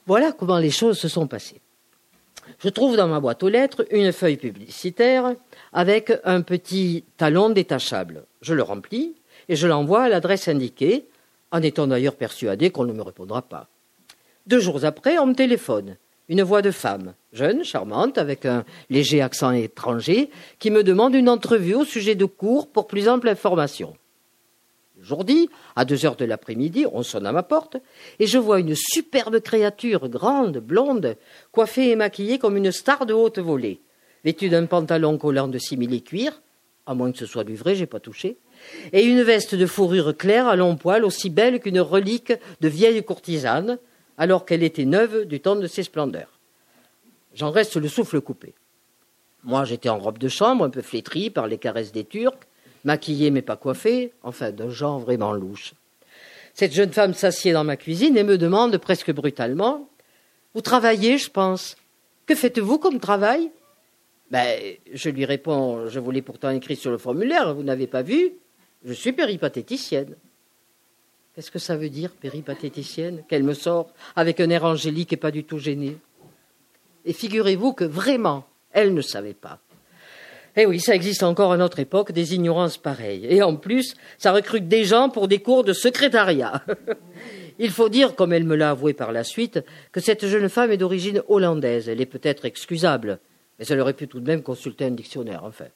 [0.07, 1.61] Voilà comment les choses se sont passées.
[2.59, 5.33] Je trouve dans ma boîte aux lettres une feuille publicitaire
[5.73, 8.25] avec un petit talon détachable.
[8.43, 9.15] Je le remplis
[9.49, 11.07] et je l'envoie à l'adresse indiquée,
[11.53, 13.69] en étant d'ailleurs persuadé qu'on ne me répondra pas.
[14.47, 15.97] Deux jours après, on me téléphone
[16.31, 21.29] une voix de femme, jeune, charmante, avec un léger accent étranger, qui me demande une
[21.29, 23.97] entrevue au sujet de cours pour plus ample information.
[25.03, 27.79] Aujourd'hui, à deux heures de l'après-midi, on sonne à ma porte,
[28.21, 31.17] et je vois une superbe créature, grande, blonde,
[31.51, 33.81] coiffée et maquillée comme une star de haute volée,
[34.23, 36.43] vêtue d'un pantalon collant de simili-cuir,
[36.87, 38.37] à moins que ce soit du vrai, j'ai pas touché,
[38.93, 43.03] et une veste de fourrure claire à long poil aussi belle qu'une relique de vieille
[43.03, 43.79] courtisane,
[44.21, 46.39] alors qu'elle était neuve du temps de ses splendeurs.
[47.35, 48.53] J'en reste le souffle coupé.
[49.45, 52.47] Moi, j'étais en robe de chambre, un peu flétrie par les caresses des Turcs,
[52.85, 55.73] maquillée mais pas coiffée, enfin d'un genre vraiment louche.
[56.53, 59.89] Cette jeune femme s'assied dans ma cuisine et me demande presque brutalement
[60.55, 61.77] Vous travaillez, je pense.
[62.27, 63.51] Que faites-vous comme travail?
[64.31, 68.03] Ben, Je lui réponds Je vous l'ai pourtant écrit sur le formulaire, vous n'avez pas
[68.03, 68.33] vu
[68.85, 70.15] Je suis péripatéticienne.
[71.35, 75.31] Qu'est-ce que ça veut dire, péripatéticienne Qu'elle me sort avec un air angélique et pas
[75.31, 75.97] du tout gêné?
[77.05, 79.61] Et figurez-vous que vraiment, elle ne savait pas.
[80.57, 83.27] Eh oui, ça existe encore à notre époque, des ignorances pareilles.
[83.31, 86.65] Et en plus, ça recrute des gens pour des cours de secrétariat.
[87.61, 89.61] Il faut dire, comme elle me l'a avoué par la suite,
[89.93, 91.89] que cette jeune femme est d'origine hollandaise.
[91.89, 93.21] Elle est peut-être excusable,
[93.59, 95.67] mais elle aurait pu tout de même consulter un dictionnaire, enfin.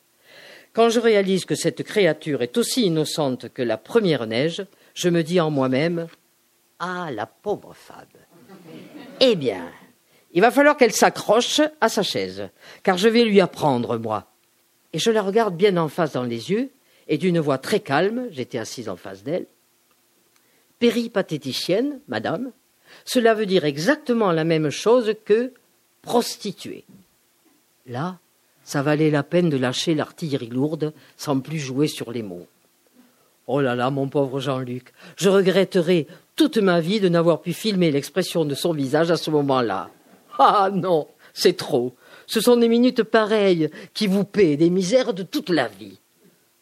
[0.72, 4.64] Quand je réalise que cette créature est aussi innocente que la première neige,
[4.94, 6.07] je me dis en moi-même
[6.78, 8.07] Ah, la pauvre femme.
[9.20, 9.70] Eh bien,
[10.33, 12.48] il va falloir qu'elle s'accroche à sa chaise,
[12.83, 14.33] car je vais lui apprendre, moi.
[14.92, 16.70] Et je la regarde bien en face dans les yeux,
[17.09, 19.46] et d'une voix très calme, j'étais assise en face d'elle.
[20.78, 22.52] Péripatéticienne, madame,
[23.04, 25.52] cela veut dire exactement la même chose que
[26.02, 26.85] prostituée.
[27.87, 28.18] Là,
[28.64, 32.46] ça valait la peine de lâcher l'artillerie lourde sans plus jouer sur les mots.
[33.46, 37.90] Oh là là, mon pauvre Jean-Luc, je regretterai toute ma vie de n'avoir pu filmer
[37.90, 39.90] l'expression de son visage à ce moment-là.
[40.38, 41.94] Ah non, c'est trop.
[42.26, 45.98] Ce sont des minutes pareilles qui vous paient des misères de toute la vie.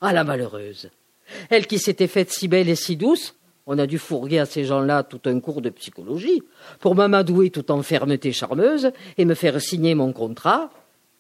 [0.01, 0.91] Ah la malheureuse.
[1.51, 4.65] Elle qui s'était faite si belle et si douce, on a dû fourguer à ces
[4.65, 6.43] gens-là tout un cours de psychologie
[6.81, 10.71] pour m'amadouer tout en fermeté charmeuse et me faire signer mon contrat,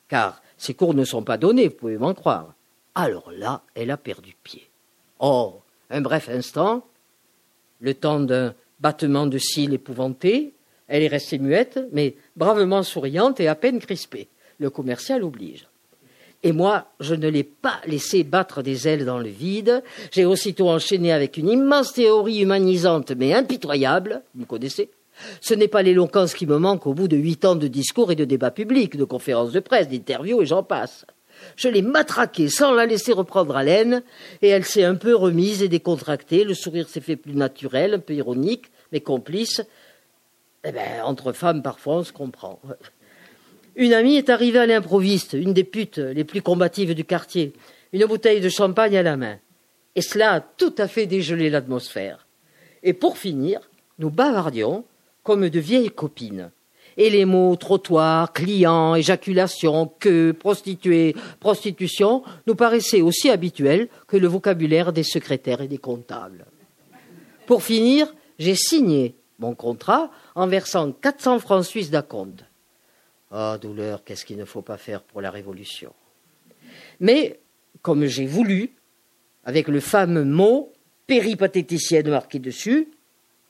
[0.08, 2.54] car ces cours ne sont pas donnés, vous pouvez m'en croire.
[2.96, 4.71] Alors là, elle a perdu pied.
[5.24, 6.84] Oh, un bref instant,
[7.78, 10.52] le temps d'un battement de cils épouvanté,
[10.88, 14.26] elle est restée muette, mais bravement souriante et à peine crispée.
[14.58, 15.68] Le commercial oblige.
[16.42, 19.84] Et moi, je ne l'ai pas laissé battre des ailes dans le vide.
[20.10, 24.22] J'ai aussitôt enchaîné avec une immense théorie humanisante mais impitoyable.
[24.34, 24.90] Vous connaissez
[25.40, 28.16] Ce n'est pas l'éloquence qui me manque au bout de huit ans de discours et
[28.16, 31.06] de débats publics, de conférences de presse, d'interviews et j'en passe.
[31.56, 34.02] Je l'ai matraquée sans la laisser reprendre haleine,
[34.40, 36.44] et elle s'est un peu remise et décontractée.
[36.44, 39.62] Le sourire s'est fait plus naturel, un peu ironique, mais complice.
[40.64, 42.60] Eh bien, entre femmes, parfois, on se comprend.
[43.74, 47.52] Une amie est arrivée à l'improviste, une des putes les plus combatives du quartier,
[47.92, 49.38] une bouteille de champagne à la main.
[49.96, 52.26] Et cela a tout à fait dégelé l'atmosphère.
[52.82, 53.60] Et pour finir,
[53.98, 54.84] nous bavardions,
[55.22, 56.50] comme de vieilles copines.
[56.96, 64.28] Et les mots trottoir, client, éjaculation, queue, prostituée, prostitution nous paraissaient aussi habituels que le
[64.28, 66.44] vocabulaire des secrétaires et des comptables.
[67.46, 72.44] Pour finir, j'ai signé mon contrat en versant 400 francs suisses d'acompte.
[73.30, 75.92] Ah, douleur, qu'est-ce qu'il ne faut pas faire pour la Révolution?
[77.00, 77.40] Mais,
[77.80, 78.74] comme j'ai voulu,
[79.44, 80.72] avec le fameux mot
[81.06, 82.88] péripatéticienne marqué dessus,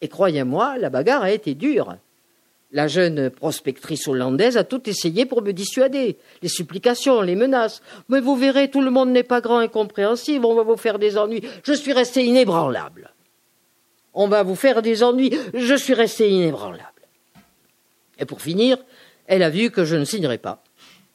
[0.00, 1.96] et croyez-moi, la bagarre a été dure.
[2.74, 6.16] La jeune prospectrice hollandaise a tout essayé pour me dissuader.
[6.40, 7.82] Les supplications, les menaces.
[8.08, 10.46] Mais vous verrez, tout le monde n'est pas grand et compréhensible.
[10.46, 11.42] On va vous faire des ennuis.
[11.64, 13.12] Je suis resté inébranlable.
[14.14, 15.36] On va vous faire des ennuis.
[15.52, 17.02] Je suis resté inébranlable.
[18.18, 18.78] Et pour finir,
[19.26, 20.64] elle a vu que je ne signerais pas,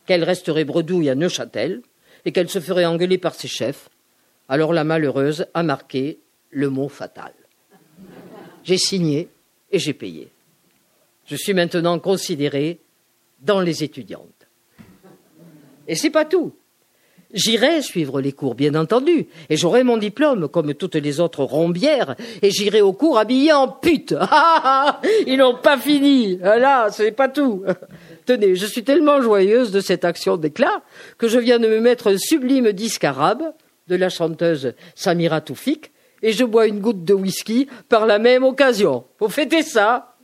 [0.05, 1.81] qu'elle resterait bredouille à Neuchâtel
[2.25, 3.89] et qu'elle se ferait engueuler par ses chefs.
[4.47, 6.19] Alors la malheureuse a marqué
[6.51, 7.33] le mot fatal.
[8.63, 9.29] J'ai signé
[9.71, 10.29] et j'ai payé.
[11.27, 12.79] Je suis maintenant considéré
[13.41, 14.47] dans les étudiantes.
[15.87, 16.53] Et c'est pas tout.
[17.33, 22.15] J'irai suivre les cours, bien entendu, et j'aurai mon diplôme comme toutes les autres rombières,
[22.41, 24.15] et j'irai au cours habillé en pute.
[24.29, 26.37] Ah, ah, ah, ils n'ont pas fini.
[26.37, 27.63] Là, ce n'est pas tout.
[28.25, 30.81] Tenez, je suis tellement joyeuse de cette action d'éclat
[31.17, 33.43] que je viens de me mettre un sublime disque arabe
[33.87, 38.43] de la chanteuse Samira Toufik, et je bois une goutte de whisky par la même
[38.43, 39.03] occasion.
[39.19, 40.16] Faut fêter ça.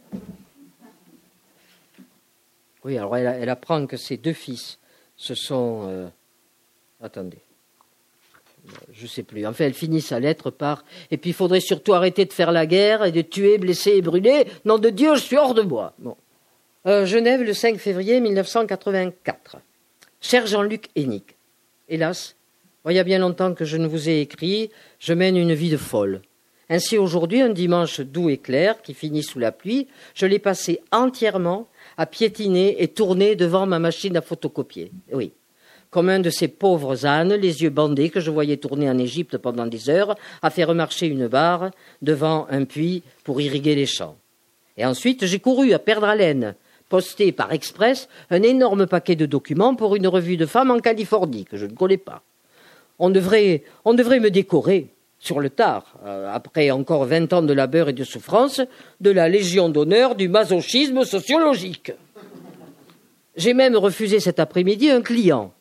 [2.85, 4.79] Oui, alors elle, apprend que ses deux fils,
[5.15, 5.87] ce sont...
[5.87, 6.07] Euh,
[7.01, 7.39] attendez.
[8.93, 9.45] Je sais plus.
[9.45, 12.65] Enfin, elle finit sa lettre par Et puis il faudrait surtout arrêter de faire la
[12.65, 14.45] guerre et de tuer, blesser et brûler.
[14.65, 15.93] Nom de Dieu, je suis hors de moi.
[15.99, 16.15] Bon.
[16.85, 19.57] Euh, Genève, le 5 février 1984.
[20.19, 21.35] Cher Jean-Luc Hénic,
[21.89, 22.35] hélas,
[22.89, 25.69] il y a bien longtemps que je ne vous ai écrit, je mène une vie
[25.69, 26.21] de folle.
[26.69, 30.81] Ainsi aujourd'hui, un dimanche doux et clair, qui finit sous la pluie, je l'ai passé
[30.91, 31.67] entièrement
[31.97, 34.91] à piétiner et tourner devant ma machine à photocopier.
[35.12, 35.32] Oui.
[35.89, 39.38] Comme un de ces pauvres ânes, les yeux bandés, que je voyais tourner en Égypte
[39.38, 41.69] pendant des heures, à faire marcher une barre
[42.01, 44.17] devant un puits pour irriguer les champs.
[44.77, 46.56] Et ensuite, j'ai couru à perdre haleine,
[46.89, 51.45] posté par express un énorme paquet de documents pour une revue de femmes en Californie,
[51.45, 52.23] que je ne connais pas.
[52.99, 54.92] On devrait, on devrait me décorer,
[55.23, 58.59] sur le tard, euh, après encore vingt ans de labeur et de souffrance,
[58.99, 61.93] de la Légion d'honneur du masochisme sociologique.
[63.38, 65.53] J'ai même refusé cet après-midi un client,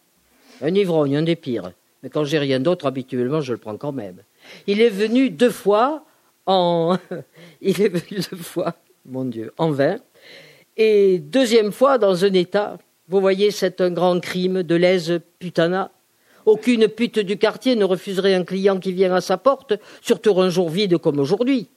[0.63, 1.71] un ivrogne, un des pires.
[2.03, 4.17] Mais quand j'ai rien d'autre, habituellement, je le prends quand même.
[4.67, 6.05] Il est venu deux fois
[6.47, 6.99] en.
[7.61, 8.75] Il est venu deux fois,
[9.07, 9.99] mon Dieu, en vain.
[10.77, 12.79] Et deuxième fois dans un état.
[13.07, 15.93] Vous voyez, c'est un grand crime de lèse putana
[16.47, 20.49] aucune pute du quartier ne refuserait un client qui vient à sa porte, surtout un
[20.49, 21.69] jour vide comme aujourd'hui.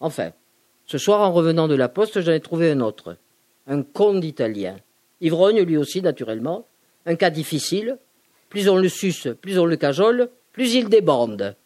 [0.00, 0.30] Enfin,
[0.86, 3.16] ce soir, en revenant de la poste, j'en ai trouvé un autre.
[3.66, 4.76] Un con d'Italien.
[5.20, 6.66] Ivrogne, lui aussi, naturellement.
[7.06, 7.98] Un cas difficile.
[8.48, 11.56] Plus on le suce, plus on le cajole, plus il débande.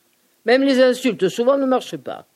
[0.47, 2.27] Même les insultes, souvent, ne marchent pas.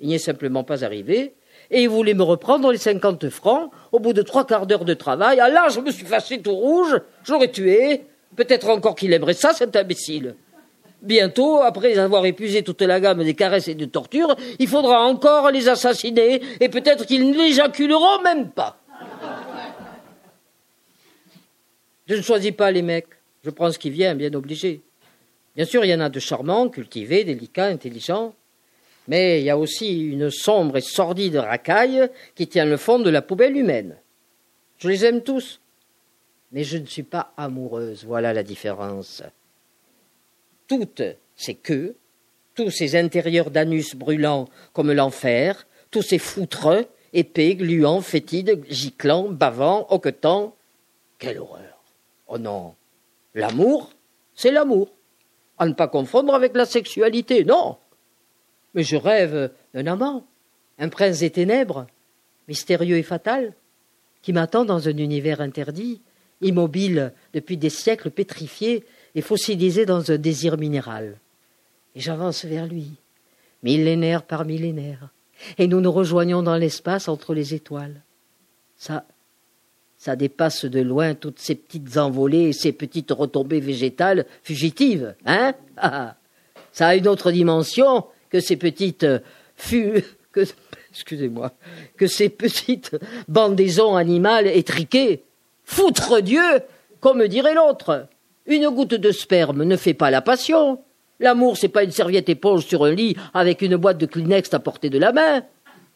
[0.00, 1.34] Il n'y est simplement pas arrivé,
[1.70, 4.94] et il voulait me reprendre les cinquante francs au bout de trois quarts d'heure de
[4.94, 5.40] travail.
[5.40, 8.04] Ah là, je me suis fâché tout rouge, je l'aurais tué,
[8.36, 10.36] Peut-être encore qu'il aimerait ça, cet imbécile.
[11.00, 15.50] Bientôt, après avoir épuisé toute la gamme des caresses et des tortures, il faudra encore
[15.50, 18.80] les assassiner, et peut-être qu'ils n'éjaculeront même pas.
[22.06, 23.06] Je ne choisis pas les mecs,
[23.44, 24.80] je prends ce qui vient, bien obligé.
[25.54, 28.34] Bien sûr, il y en a de charmants, cultivés, délicats, intelligents,
[29.08, 33.10] mais il y a aussi une sombre et sordide racaille qui tient le fond de
[33.10, 33.96] la poubelle humaine.
[34.78, 35.60] Je les aime tous,
[36.52, 38.04] mais je ne suis pas amoureuse.
[38.04, 39.22] Voilà la différence.
[40.66, 41.02] Toutes
[41.36, 41.96] ces queues,
[42.54, 49.86] tous ces intérieurs d'anus brûlants comme l'enfer, tous ces foutres, épais, gluants, fétides, giclants, bavants,
[49.90, 50.54] hoquetants.
[51.18, 51.82] Quelle horreur.
[52.26, 52.74] Oh non.
[53.34, 53.90] L'amour,
[54.34, 54.88] c'est l'amour.
[55.58, 57.76] À ne pas confondre avec la sexualité, non.
[58.74, 60.24] Mais je rêve d'un amant,
[60.78, 61.86] un prince des ténèbres,
[62.46, 63.54] mystérieux et fatal,
[64.22, 66.00] qui m'attend dans un univers interdit,
[66.40, 71.18] immobile depuis des siècles pétrifié et fossilisé dans un désir minéral.
[71.94, 72.92] Et j'avance vers lui,
[73.62, 75.08] millénaire par millénaire,
[75.56, 78.02] et nous nous rejoignons dans l'espace entre les étoiles.
[78.76, 79.04] Ça,
[79.96, 85.54] ça dépasse de loin toutes ces petites envolées et ces petites retombées végétales fugitives, hein?
[86.72, 89.06] Ça a une autre dimension que ces petites
[89.56, 90.42] fu que
[90.90, 91.52] excusez-moi
[91.96, 92.96] que ces petites
[93.26, 95.24] bandaisons animales étriquées
[95.68, 96.62] Foutre Dieu,
[96.98, 98.08] comme dirait l'autre.
[98.46, 100.82] Une goutte de sperme ne fait pas la passion.
[101.20, 104.60] L'amour, c'est pas une serviette éponge sur un lit avec une boîte de Kleenex à
[104.60, 105.44] portée de la main.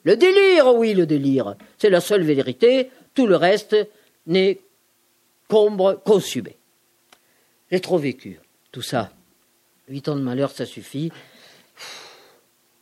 [0.04, 1.56] Le délire, oui, le délire.
[1.78, 2.90] C'est la seule vérité.
[3.14, 3.74] Tout le reste
[4.26, 4.60] n'est
[5.48, 6.58] qu'ombre consumée.
[7.70, 8.40] J'ai trop vécu,
[8.72, 9.10] tout ça.
[9.88, 11.10] Huit ans de malheur, ça suffit.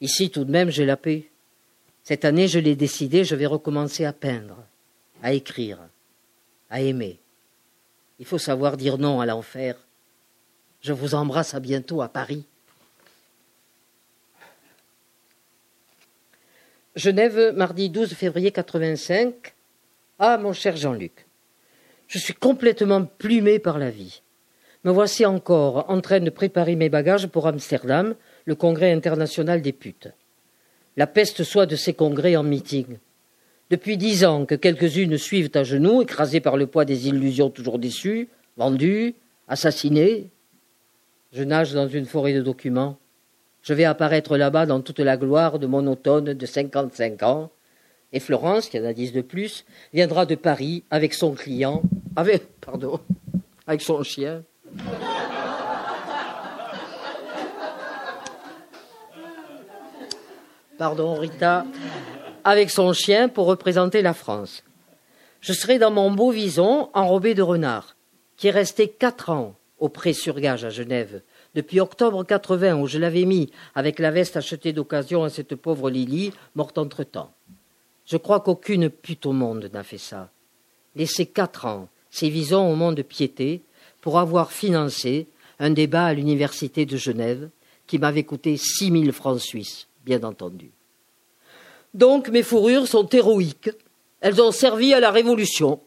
[0.00, 1.28] Ici, tout de même, j'ai la paix.
[2.02, 4.56] Cette année, je l'ai décidé, je vais recommencer à peindre,
[5.22, 5.78] à écrire,
[6.70, 7.18] à aimer.
[8.18, 9.76] Il faut savoir dire non à l'enfer.
[10.80, 12.44] Je vous embrasse à bientôt à Paris.
[16.96, 19.54] Genève, mardi 12 février 85.
[20.18, 21.26] Ah, mon cher Jean-Luc,
[22.08, 24.22] je suis complètement plumé par la vie.
[24.84, 29.72] Me voici encore en train de préparer mes bagages pour Amsterdam, le congrès international des
[29.72, 30.08] putes.
[30.96, 32.98] La peste soit de ces congrès en meeting.
[33.70, 37.78] Depuis dix ans que quelques-unes suivent à genoux, écrasées par le poids des illusions toujours
[37.78, 39.14] déçues, vendues,
[39.46, 40.28] assassinées.
[41.32, 42.98] Je nage dans une forêt de documents.
[43.62, 47.50] Je vais apparaître là-bas dans toute la gloire de mon automne de cinquante-cinq ans.
[48.12, 51.82] Et Florence, qui en a dix de plus, viendra de Paris avec son client,
[52.16, 52.98] avec, pardon,
[53.68, 54.42] avec son chien.
[60.76, 61.64] Pardon, Rita,
[62.44, 64.62] avec son chien pour représenter la France.
[65.40, 67.96] Je serai dans mon beau vison enrobé de renard,
[68.36, 71.22] qui est resté quatre ans au pré-sur-gage à Genève,
[71.54, 75.90] depuis octobre 80 où je l'avais mis avec la veste achetée d'occasion à cette pauvre
[75.90, 77.32] Lily, morte entre-temps.
[78.06, 80.30] Je crois qu'aucune pute au monde n'a fait ça.
[80.96, 83.62] Laisser quatre ans, ces visons au monde piété,
[84.00, 87.48] pour avoir financé un débat à l'université de Genève
[87.86, 90.70] qui m'avait coûté six mille francs suisses, bien entendu.
[91.94, 93.70] Donc mes fourrures sont héroïques,
[94.20, 95.80] elles ont servi à la Révolution,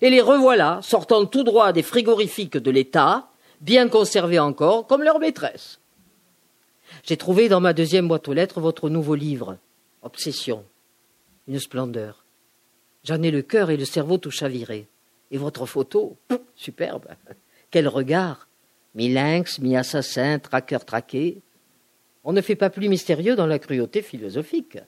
[0.00, 3.30] et les revoilà sortant tout droit des frigorifiques de l'État,
[3.60, 5.80] bien conservées encore, comme leur maîtresse.
[7.04, 9.58] J'ai trouvé dans ma deuxième boîte aux lettres votre nouveau livre,
[10.02, 10.64] Obsession,
[11.48, 12.24] une splendeur.
[13.04, 14.86] J'en ai le cœur et le cerveau tout chaviré.
[15.30, 16.16] Et votre photo,
[16.56, 17.06] superbe.
[17.70, 18.48] Quel regard
[18.94, 21.40] Mi-lynx, mi-assassin, traqueur traqué.
[22.24, 24.78] On ne fait pas plus mystérieux dans la cruauté philosophique.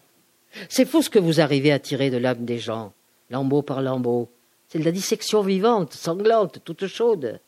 [0.68, 2.92] C'est fou ce que vous arrivez à tirer de l'âme des gens,
[3.30, 4.28] lambeau par lambeau.
[4.68, 7.40] C'est de la dissection vivante, sanglante, toute chaude.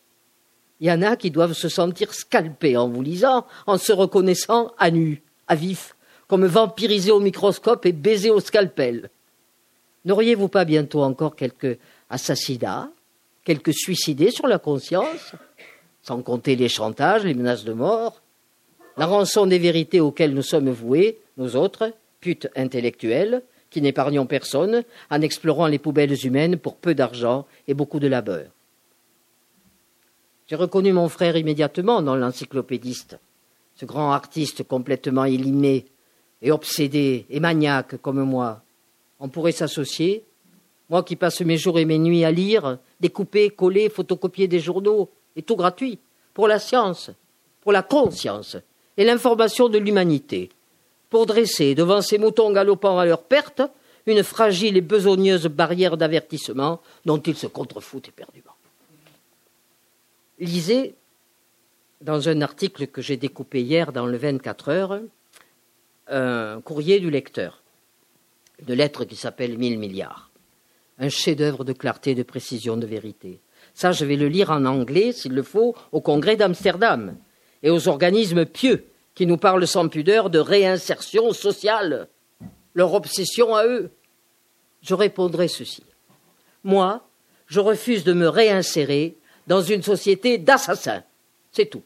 [0.79, 4.73] Il y en a qui doivent se sentir scalpés en vous lisant, en se reconnaissant
[4.77, 5.95] à nu, à vif,
[6.27, 9.09] comme vampirisés au microscope et baisés au scalpel.
[10.05, 11.77] N'auriez-vous pas bientôt encore quelques
[12.09, 12.89] assassinats,
[13.45, 15.33] quelques suicidés sur la conscience,
[16.01, 18.21] sans compter les chantages, les menaces de mort,
[18.97, 24.83] la rançon des vérités auxquelles nous sommes voués, nous autres, putes intellectuelles, qui n'épargnons personne
[25.09, 28.45] en explorant les poubelles humaines pour peu d'argent et beaucoup de labeur.
[30.47, 33.19] J'ai reconnu mon frère immédiatement dans l'encyclopédiste,
[33.75, 35.85] ce grand artiste complètement élimé
[36.41, 38.61] et obsédé et maniaque comme moi.
[39.19, 40.23] On pourrait s'associer,
[40.89, 45.09] moi qui passe mes jours et mes nuits à lire, découper, coller, photocopier des journaux,
[45.35, 45.99] et tout gratuit,
[46.33, 47.11] pour la science,
[47.59, 48.55] pour la conscience
[48.95, 50.49] et l'information de l'humanité,
[51.13, 53.61] pour dresser devant ces moutons galopant à leur perte
[54.07, 58.55] une fragile et besogneuse barrière d'avertissement dont ils se contrefoutent éperdument.
[60.39, 60.95] Lisez,
[62.01, 65.01] dans un article que j'ai découpé hier dans le 24 heures,
[66.07, 67.61] un courrier du lecteur,
[68.67, 70.31] une lettre qui s'appelle Mille milliards,
[70.97, 73.39] un chef-d'œuvre de clarté, de précision, de vérité.
[73.75, 77.15] Ça, je vais le lire en anglais, s'il le faut, au Congrès d'Amsterdam
[77.61, 82.07] et aux organismes pieux qui nous parlent sans pudeur de réinsertion sociale,
[82.73, 83.91] leur obsession à eux.
[84.81, 85.83] Je répondrai ceci.
[86.63, 87.01] Moi,
[87.47, 89.15] je refuse de me réinsérer
[89.47, 91.03] dans une société d'assassins.
[91.51, 91.83] C'est tout.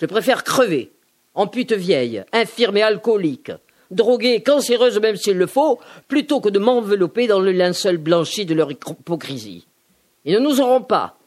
[0.00, 0.92] Je préfère crever,
[1.34, 3.52] en pute vieille, infirme et alcoolique,
[3.90, 8.54] droguée, cancéreuse même s'il le faut, plutôt que de m'envelopper dans le linceul blanchi de
[8.54, 9.66] leur hypocrisie.
[10.24, 11.18] Ils ne nous auront pas.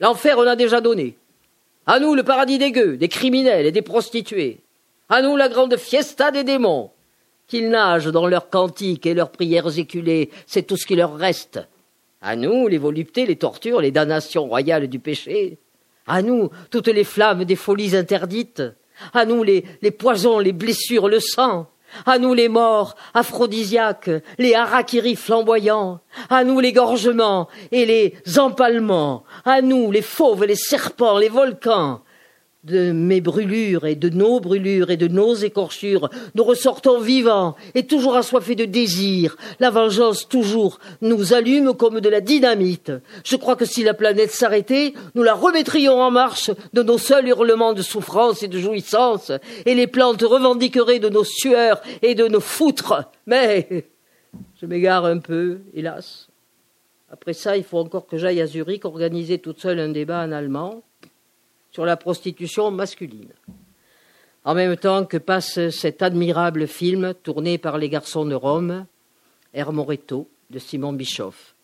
[0.00, 1.16] L'enfer on a déjà donné.
[1.86, 4.60] À nous le paradis des gueux, des criminels et des prostituées.
[5.08, 6.90] À nous la grande fiesta des démons.
[7.46, 11.60] Qu'ils nagent dans leurs cantiques et leurs prières éculées, c'est tout ce qui leur reste.
[12.20, 15.58] À nous les voluptés, les tortures, les damnations royales du péché.
[16.08, 18.64] À nous toutes les flammes des folies interdites.
[19.12, 21.68] À nous les, les poisons, les blessures, le sang.
[22.04, 29.24] À nous les morts aphrodisiaques, les harakiris flamboyants, à nous les gorgements et les empalements,
[29.44, 32.02] à nous les fauves, les serpents, les volcans,
[32.66, 37.86] de mes brûlures et de nos brûlures et de nos écorchures, nous ressortons vivants et
[37.86, 39.36] toujours assoiffés de désir.
[39.60, 42.92] La vengeance toujours nous allume comme de la dynamite.
[43.24, 47.28] Je crois que si la planète s'arrêtait, nous la remettrions en marche de nos seuls
[47.28, 49.30] hurlements de souffrance et de jouissance,
[49.64, 53.10] et les plantes revendiqueraient de nos sueurs et de nos foutres.
[53.26, 53.86] Mais
[54.60, 56.28] Je m'égare un peu, hélas.
[57.10, 60.32] Après ça, il faut encore que j'aille à Zurich organiser toute seule un débat en
[60.32, 60.82] allemand
[61.76, 63.34] sur la prostitution masculine.
[64.44, 68.86] En même temps que passe cet admirable film tourné par les garçons de Rome,
[69.52, 71.54] Hermoretto, de Simon Bischoff.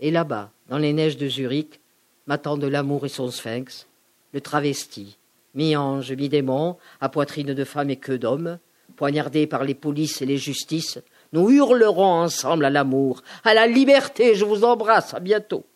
[0.00, 1.78] Et là-bas, dans les neiges de Zurich,
[2.26, 3.86] m'attendent l'amour et son sphinx,
[4.32, 5.18] le travesti,
[5.54, 8.58] mi-ange, mi-démon, à poitrine de femme et queue d'homme,
[8.96, 11.00] poignardé par les polices et les justices,
[11.34, 14.36] nous hurlerons ensemble à l'amour, à la liberté.
[14.36, 15.12] Je vous embrasse.
[15.12, 15.66] À bientôt.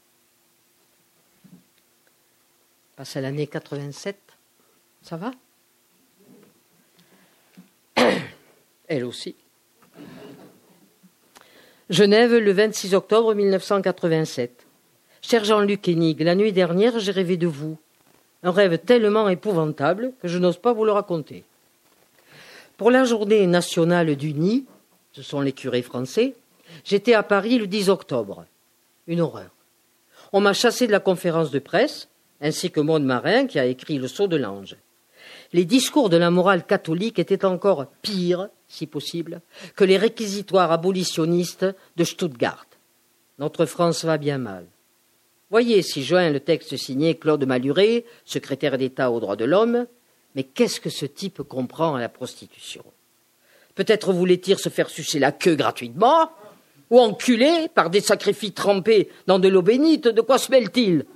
[2.99, 4.19] Passe à l'année 87.
[5.03, 5.31] Ça va?
[8.89, 9.37] Elle aussi.
[11.89, 14.67] Genève, le 26 octobre 1987.
[15.23, 17.79] Cher Jean-Luc Hénig, la nuit dernière, j'ai rêvé de vous.
[18.43, 21.45] Un rêve tellement épouvantable que je n'ose pas vous le raconter.
[22.79, 24.65] Pour la journée nationale du nid,
[25.13, 26.35] ce sont les curés français,
[26.85, 28.45] j'étais à Paris le 10 octobre.
[29.07, 29.51] Une horreur.
[30.33, 32.09] On m'a chassé de la conférence de presse,
[32.41, 34.76] ainsi que Maud Marin qui a écrit Le Sceau de l'Ange.
[35.53, 39.41] Les discours de la morale catholique étaient encore pires, si possible,
[39.76, 41.66] que les réquisitoires abolitionnistes
[41.97, 42.66] de Stuttgart.
[43.39, 44.66] Notre France va bien mal.
[45.51, 49.86] Voyez si joint le texte signé Claude Maluré, secrétaire d'État aux droits de l'homme,
[50.34, 52.84] mais qu'est-ce que ce type comprend à la prostitution?
[53.74, 56.30] Peut-être voulait-il se faire sucer la queue gratuitement
[56.91, 61.07] Ou enculer par des sacrifices trempés dans de l'eau bénite De quoi se mêle-t-il?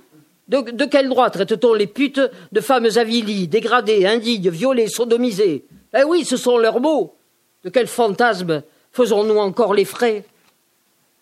[0.47, 2.21] De, quel droit traite-t-on les putes
[2.51, 5.65] de femmes avilies, dégradées, indignes, violées, sodomisées?
[5.97, 7.15] Eh oui, ce sont leurs mots.
[7.63, 10.25] De quel fantasme faisons-nous encore les frais?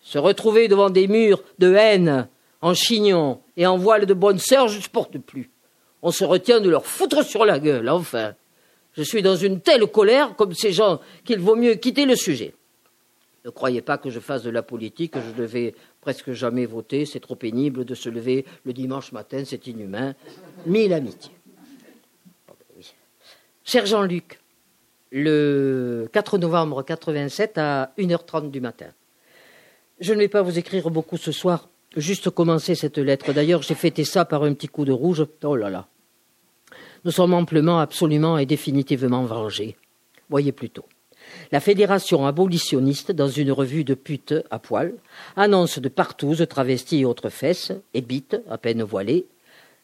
[0.02, 2.28] Se retrouver devant des murs de haine,
[2.62, 5.52] en chignon et en voile de bonne sœur, je ne supporte plus.
[6.02, 8.34] On se retient de leur foutre sur la gueule, enfin.
[8.94, 12.54] Je suis dans une telle colère, comme ces gens, qu'il vaut mieux quitter le sujet.
[13.46, 17.06] Ne croyez pas que je fasse de la politique, je ne vais presque jamais voter,
[17.06, 20.16] c'est trop pénible de se lever le dimanche matin, c'est inhumain.
[20.66, 21.32] Mille amitiés.
[23.64, 24.40] Cher Jean-Luc,
[25.12, 28.88] le 4 novembre 87 à 1h30 du matin.
[30.00, 33.34] Je ne vais pas vous écrire beaucoup ce soir, juste commencer cette lettre.
[33.34, 35.26] D'ailleurs, j'ai fêté ça par un petit coup de rouge.
[35.44, 35.88] Oh là là.
[37.06, 39.76] Nous sommes amplement, absolument et définitivement vengés.
[40.30, 40.86] Voyez plutôt.
[41.52, 44.94] La fédération abolitionniste, dans une revue de putes à poil,
[45.36, 49.26] annonce de partout travestis et autres fesses, et bites à peine voilées.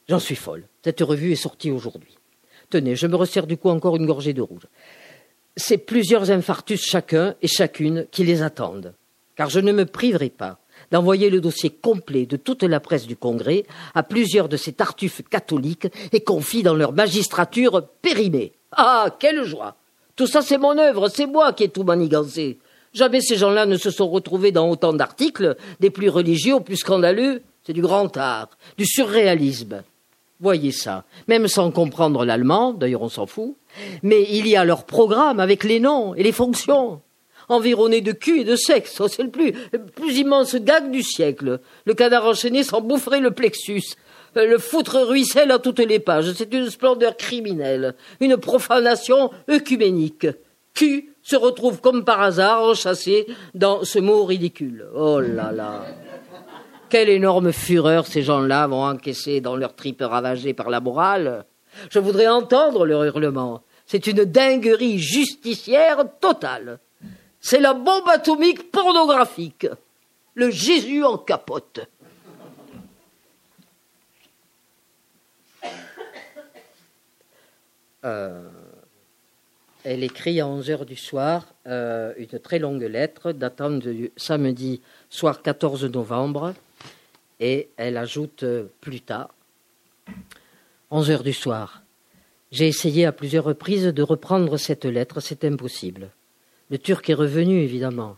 [0.08, 0.64] J'en suis folle.
[0.84, 2.18] Cette revue est sortie aujourd'hui.
[2.70, 4.68] Tenez, je me resserre du coup encore une gorgée de rouge.
[5.58, 8.94] C'est plusieurs infarctus chacun et chacune qui les attendent.
[9.36, 10.60] Car je ne me priverai pas
[10.92, 15.24] d'envoyer le dossier complet de toute la presse du Congrès à plusieurs de ces tartuffes
[15.30, 18.54] catholiques et confie dans leur magistrature périmée.
[18.72, 19.77] Ah, quelle joie
[20.18, 22.58] Tout ça, c'est mon œuvre, c'est moi qui ai tout manigancé.
[22.92, 26.78] Jamais ces gens-là ne se sont retrouvés dans autant d'articles, des plus religieux aux plus
[26.78, 27.44] scandaleux.
[27.64, 28.50] C'est du grand art,
[28.80, 29.84] du surréalisme.
[30.40, 33.56] Voyez ça, même sans comprendre l'allemand, d'ailleurs on s'en fout,
[34.02, 37.02] mais il y a leur programme avec les noms et les fonctions
[37.50, 39.02] environné de cul et de sexe.
[39.08, 39.54] C'est le plus,
[39.96, 41.60] plus immense gag du siècle.
[41.86, 43.84] Le canard enchaîné s'en boufferait le plexus.
[44.46, 46.32] Le foutre ruisselle à toutes les pages.
[46.34, 47.96] C'est une splendeur criminelle.
[48.20, 50.28] Une profanation œcuménique.
[50.76, 53.26] Q se retrouve comme par hasard enchâssé
[53.56, 54.86] dans ce mot ridicule.
[54.96, 55.86] Oh là là.
[56.90, 61.46] Quelle énorme fureur ces gens-là vont encaisser dans leurs tripes ravagées par la morale.
[61.90, 63.64] Je voudrais entendre leur hurlement.
[63.86, 66.80] C'est une dinguerie justicière totale.
[67.40, 69.68] C'est la bombe atomique pornographique.
[70.36, 71.82] Le Jésus en capote.
[79.84, 84.82] Elle écrit à 11 heures du soir euh, une très longue lettre datant du samedi
[85.10, 86.54] soir 14 novembre
[87.40, 89.30] et elle ajoute euh, plus tard
[90.92, 91.84] 11 heures du soir.
[92.52, 96.10] J'ai essayé à plusieurs reprises de reprendre cette lettre, c'est impossible.
[96.70, 98.18] Le Turc est revenu, évidemment.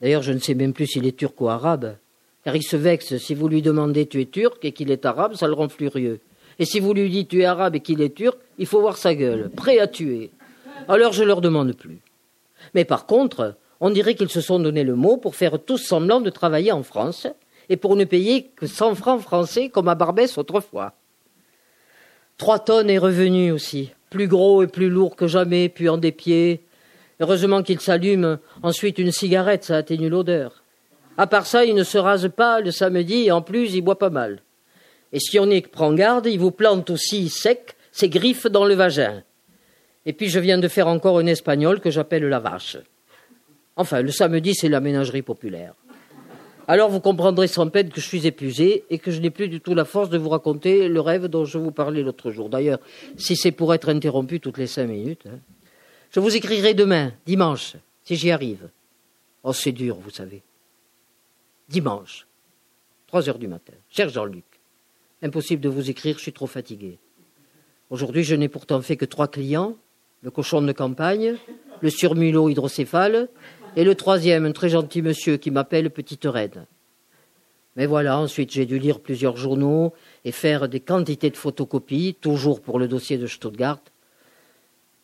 [0.00, 1.96] D'ailleurs, je ne sais même plus s'il est turc ou arabe,
[2.44, 3.18] car il se vexe.
[3.18, 6.20] Si vous lui demandez tu es turc et qu'il est arabe, ça le rend furieux.
[6.58, 8.96] Et si vous lui dites tu es arabe et qu'il est turc, il faut voir
[8.96, 10.30] sa gueule, prêt à tuer.
[10.88, 12.00] Alors je leur demande plus.
[12.74, 16.20] Mais par contre, on dirait qu'ils se sont donné le mot pour faire tous semblant
[16.20, 17.26] de travailler en France
[17.68, 20.94] et pour ne payer que cent francs français comme à Barbès autrefois.
[22.36, 26.12] Trois tonnes est revenu aussi, plus gros et plus lourd que jamais, puis en des
[26.12, 26.62] pieds,
[27.20, 30.62] Heureusement qu'il s'allume ensuite une cigarette, ça atténue l'odeur.
[31.16, 33.98] À part ça, il ne se rase pas le samedi et en plus, il boit
[33.98, 34.40] pas mal.
[35.12, 38.74] Et si on y prend garde, il vous plante aussi sec ses griffes dans le
[38.74, 39.22] vagin.
[40.06, 42.78] Et puis je viens de faire encore une espagnole que j'appelle la vache.
[43.76, 45.74] Enfin, le samedi, c'est la ménagerie populaire.
[46.66, 49.60] Alors vous comprendrez sans peine que je suis épuisé et que je n'ai plus du
[49.60, 52.50] tout la force de vous raconter le rêve dont je vous parlais l'autre jour.
[52.50, 52.78] D'ailleurs,
[53.16, 55.38] si c'est pour être interrompu toutes les cinq minutes, hein.
[56.10, 58.68] je vous écrirai demain, dimanche, si j'y arrive.
[59.42, 60.42] Oh, c'est dur, vous savez.
[61.70, 62.26] Dimanche,
[63.06, 63.72] trois heures du matin.
[63.88, 64.44] Cher Jean-Luc,
[65.22, 66.98] impossible de vous écrire, je suis trop fatigué.
[67.90, 69.76] Aujourd'hui, je n'ai pourtant fait que trois clients
[70.22, 71.36] le cochon de campagne,
[71.80, 73.28] le surmulot hydrocéphale
[73.76, 76.66] et le troisième, un très gentil monsieur qui m'appelle Petite Reine.
[77.76, 79.94] Mais voilà, ensuite j'ai dû lire plusieurs journaux
[80.24, 83.80] et faire des quantités de photocopies, toujours pour le dossier de Stuttgart.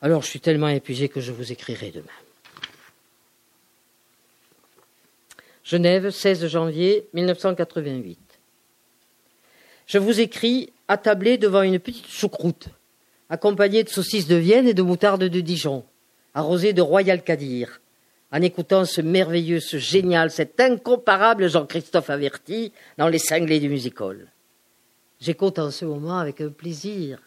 [0.00, 2.06] Alors je suis tellement épuisé que je vous écrirai demain.
[5.62, 8.23] Genève, 16 janvier 1988.
[9.86, 12.68] Je vous écris attablé devant une petite choucroute,
[13.28, 15.84] accompagnée de saucisses de Vienne et de moutarde de Dijon,
[16.34, 17.80] arrosée de Royal Cadir,
[18.32, 24.32] en écoutant ce merveilleux, ce génial, cet incomparable Jean-Christophe Averti dans Les Cinglés du musical.
[25.20, 27.20] J'écoute en ce moment avec un plaisir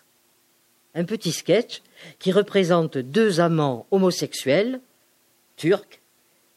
[0.98, 1.84] un petit sketch
[2.18, 4.82] qui représente deux amants homosexuels,
[5.56, 6.02] turcs,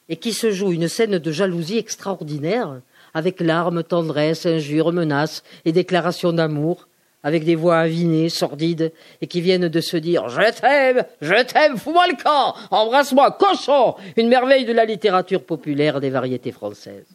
[0.08, 2.80] et qui se joue une scène de jalousie extraordinaire,
[3.14, 6.88] avec larmes, tendresse, injures, menaces et déclarations d'amour,
[7.22, 11.76] avec des voix avinées, sordides, et qui viennent de se dire Je t'aime, je t'aime,
[11.76, 17.08] fous-moi le camp, embrasse-moi, cochon Une merveille de la littérature populaire des variétés françaises.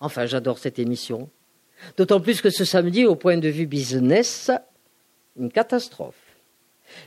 [0.00, 1.28] Enfin, j'adore cette émission.
[1.96, 4.50] D'autant plus que ce samedi, au point de vue business,
[5.36, 6.14] une catastrophe.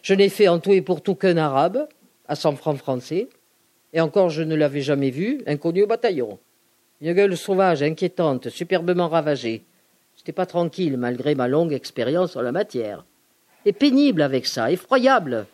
[0.02, 1.88] Je n'ai fait en tout et pour tout qu'un arabe,
[2.28, 3.30] à cent francs français,
[3.94, 6.40] et encore je ne l'avais jamais vu, inconnu au bataillon.
[7.02, 9.64] Une gueule sauvage, inquiétante, superbement ravagée,
[10.18, 13.06] J'étais pas tranquille malgré ma longue expérience en la matière.
[13.66, 15.46] Et pénible avec ça, effroyable.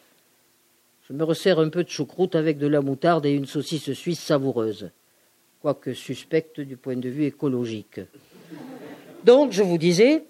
[1.08, 4.22] Je me resserre un peu de choucroute avec de la moutarde et une saucisse suisse
[4.22, 4.90] savoureuse,
[5.62, 8.00] quoique suspecte du point de vue écologique.
[9.26, 10.24] Donc, je vous disais,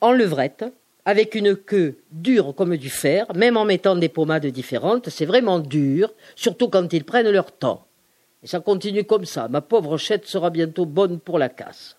[0.00, 0.64] en levrette,
[1.04, 5.58] avec une queue dure comme du fer, même en mettant des pommades différentes, c'est vraiment
[5.58, 7.86] dur, surtout quand ils prennent leur temps.
[8.44, 9.48] Et ça continue comme ça.
[9.48, 11.96] Ma pauvre chette sera bientôt bonne pour la casse.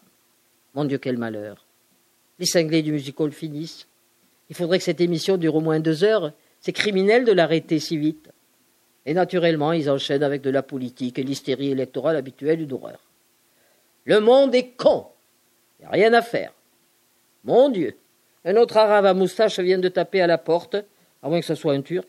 [0.74, 1.66] Mon Dieu, quel malheur
[2.40, 3.88] les cinglés du musical finissent.
[4.50, 6.34] Il faudrait que cette émission dure au moins deux heures.
[6.60, 8.30] C'est criminel de l'arrêter si vite.
[9.06, 13.00] Et naturellement, ils enchaînent avec de la politique et l'hystérie électorale habituelle d'une horreur.
[14.06, 15.08] Le monde est con.
[15.80, 16.52] Il n'y a rien à faire.
[17.44, 17.96] Mon Dieu.
[18.44, 20.76] Un autre arabe à moustache vient de taper à la porte,
[21.24, 22.08] à moins que ce soit un turc.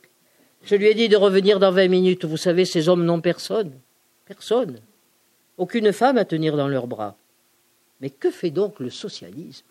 [0.63, 2.25] Je lui ai dit de revenir dans vingt minutes.
[2.25, 3.73] Vous savez, ces hommes n'ont personne.
[4.27, 4.81] Personne.
[5.57, 7.17] Aucune femme à tenir dans leurs bras.
[8.01, 9.65] Mais que fait donc le socialisme?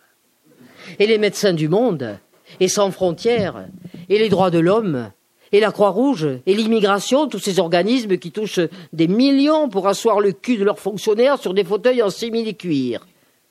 [0.98, 2.18] Et les médecins du monde,
[2.58, 3.66] et sans frontières,
[4.08, 5.10] et les droits de l'homme,
[5.52, 8.60] et la Croix-Rouge, et l'immigration, tous ces organismes qui touchent
[8.94, 13.06] des millions pour asseoir le cul de leurs fonctionnaires sur des fauteuils en simili-cuir.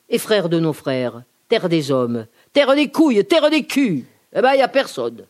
[0.10, 4.42] Et frères de nos frères, terre des hommes, terre des couilles, terre des culs, eh
[4.42, 5.26] ben, il n'y a personne.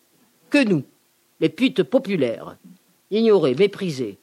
[0.50, 0.84] Que nous,
[1.42, 2.56] les putes populaires,
[3.12, 4.18] ignorés, méprisés,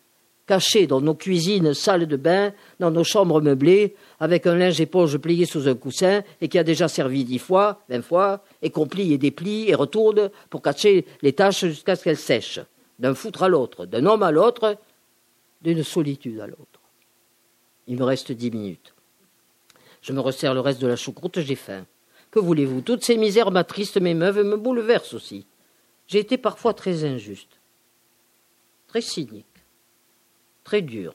[0.46, 5.16] cachés dans nos cuisines, salles de bain, dans nos chambres meublées, avec un linge éponge
[5.18, 8.86] plié sous un coussin et qui a déjà servi dix fois, vingt fois, et qu'on
[8.86, 12.60] plie et déplie et retourne pour cacher les taches jusqu'à ce qu'elles sèchent,
[12.98, 14.76] d'un foutre à l'autre, d'un homme à l'autre,
[15.62, 16.80] d'une solitude à l'autre.
[17.86, 18.94] Il me reste dix minutes.
[20.02, 21.86] Je me resserre le reste de la choucroute, j'ai faim.
[22.30, 22.80] Que voulez-vous?
[22.80, 25.46] Toutes ces misères m'attristent, m'émeuvent et me bouleversent aussi.
[26.08, 27.60] J'ai été parfois très injuste,
[28.88, 29.46] très cynique,
[30.80, 31.14] très.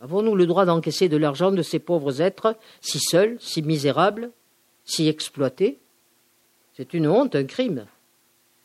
[0.00, 4.30] Avons-nous le droit d'encaisser de l'argent de ces pauvres êtres, si seuls, si misérables,
[4.84, 5.78] si exploités?
[6.76, 7.86] C'est une honte, un crime.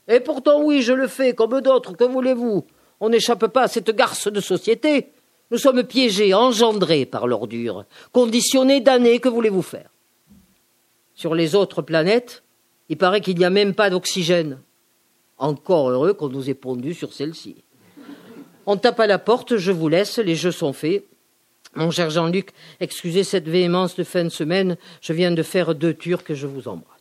[0.07, 2.65] Et pourtant, oui, je le fais, comme d'autres, que voulez-vous?
[2.99, 5.09] On n'échappe pas à cette garce de société.
[5.49, 9.89] Nous sommes piégés, engendrés par l'ordure, conditionnés d'années, que voulez-vous faire?
[11.15, 12.43] Sur les autres planètes,
[12.89, 14.59] il paraît qu'il n'y a même pas d'oxygène.
[15.37, 17.63] Encore heureux qu'on nous ait pondu sur celle-ci.
[18.65, 21.05] On tape à la porte, je vous laisse, les jeux sont faits.
[21.75, 25.93] Mon cher Jean-Luc, excusez cette véhémence de fin de semaine, je viens de faire deux
[25.93, 26.93] Turcs je vous embrasse.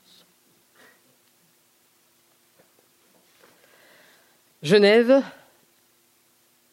[4.62, 5.22] Genève.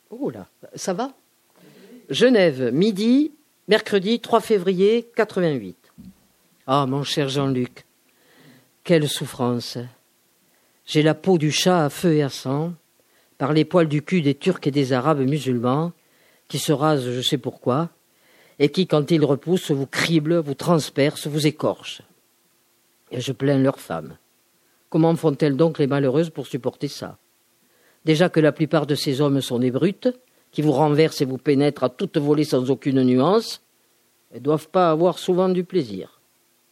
[0.09, 1.11] Oh là, ça va?
[2.09, 3.31] Genève, midi,
[3.67, 5.75] mercredi 3 février 88.
[6.67, 7.85] Ah, mon cher Jean-Luc,
[8.83, 9.77] quelle souffrance
[10.85, 12.73] J'ai la peau du chat à feu et à sang,
[13.39, 15.93] par les poils du cul des Turcs et des Arabes musulmans,
[16.49, 17.89] qui se rasent je sais pourquoi,
[18.59, 22.01] et qui, quand ils repoussent, vous criblent, vous transpercent, vous écorchent.
[23.11, 24.17] Et je plains leurs femmes.
[24.89, 27.17] Comment font-elles donc les malheureuses pour supporter ça?
[28.03, 30.09] Déjà que la plupart de ces hommes sont des brutes,
[30.51, 33.61] qui vous renversent et vous pénètrent à toute volée sans aucune nuance,
[34.33, 36.19] elles doivent pas avoir souvent du plaisir.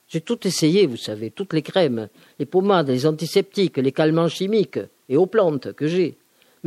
[0.10, 2.10] J'ai tout essayé, vous savez, toutes les crèmes,
[2.40, 6.18] les pommades, les antiseptiques, les calmants chimiques et aux plantes que j'ai.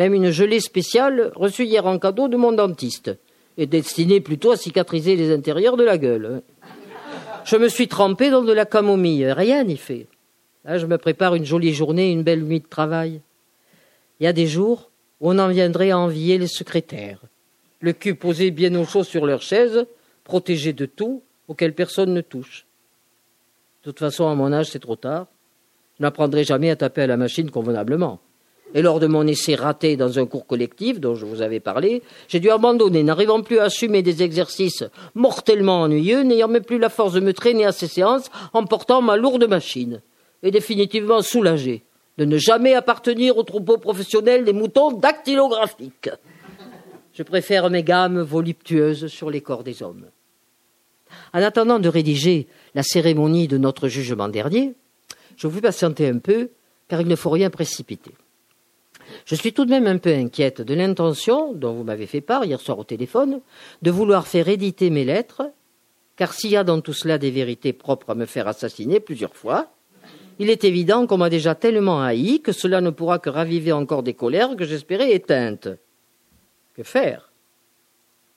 [0.00, 3.10] Même une gelée spéciale reçue hier en cadeau de mon dentiste,
[3.58, 6.40] et destinée plutôt à cicatriser les intérieurs de la gueule.
[7.44, 10.06] Je me suis trempé dans de la camomille, rien n'y fait.
[10.64, 13.20] Je me prépare une jolie journée, une belle nuit de travail.
[14.18, 14.90] Il y a des jours
[15.20, 17.20] où on en viendrait à envier les secrétaires,
[17.80, 19.84] le cul posé bien au chaud sur leur chaise,
[20.24, 22.64] protégé de tout, auquel personne ne touche.
[23.82, 25.26] De toute façon, à mon âge, c'est trop tard.
[25.98, 28.18] Je n'apprendrai jamais à taper à la machine convenablement.
[28.74, 32.02] Et lors de mon essai raté dans un cours collectif dont je vous avais parlé,
[32.28, 36.88] j'ai dû abandonner, n'arrivant plus à assumer des exercices mortellement ennuyeux, n'ayant même plus la
[36.88, 40.00] force de me traîner à ces séances en portant ma lourde machine,
[40.42, 41.82] et définitivement soulagé
[42.18, 46.10] de ne jamais appartenir au troupeau professionnel des moutons dactylographiques.
[47.14, 50.04] Je préfère mes gammes voluptueuses sur les corps des hommes.
[51.32, 54.74] En attendant de rédiger la cérémonie de notre jugement dernier,
[55.36, 56.50] je vous patienter un peu,
[56.88, 58.12] car il ne faut rien précipiter.
[59.24, 62.44] Je suis tout de même un peu inquiète de l'intention, dont vous m'avez fait part
[62.44, 63.40] hier soir au téléphone,
[63.82, 65.50] de vouloir faire éditer mes lettres,
[66.16, 69.36] car s'il y a dans tout cela des vérités propres à me faire assassiner plusieurs
[69.36, 69.68] fois,
[70.38, 74.02] il est évident qu'on m'a déjà tellement haï que cela ne pourra que raviver encore
[74.02, 75.68] des colères que j'espérais éteintes.
[76.74, 77.30] Que faire?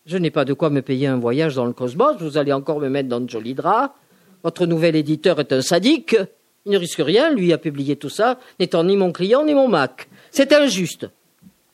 [0.06, 2.82] Je n'ai pas de quoi me payer un voyage dans le cosmos, vous allez encore
[2.82, 3.94] me mettre dans de jolis draps.
[4.44, 6.18] Votre nouvel éditeur est un sadique.
[6.66, 9.70] Il ne risque rien, lui, à publier tout ça, n'étant ni mon client ni mon
[9.70, 10.10] Mac.
[10.36, 11.08] C'est injuste.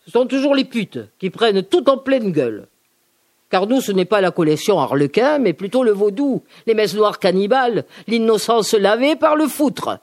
[0.06, 2.68] Ce sont toujours les putes qui prennent tout en pleine gueule.
[3.50, 7.20] Car nous, ce n'est pas la collection harlequin, mais plutôt le vaudou, les messes noires
[7.20, 10.00] cannibales, l'innocence lavée par le foutre.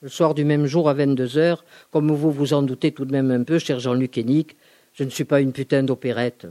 [0.00, 3.12] Le soir du même jour, à vingt-deux heures, comme vous vous en doutez tout de
[3.12, 4.56] même un peu, cher Jean-Luc Hénic,
[4.94, 6.46] je ne suis pas une putain d'opérette.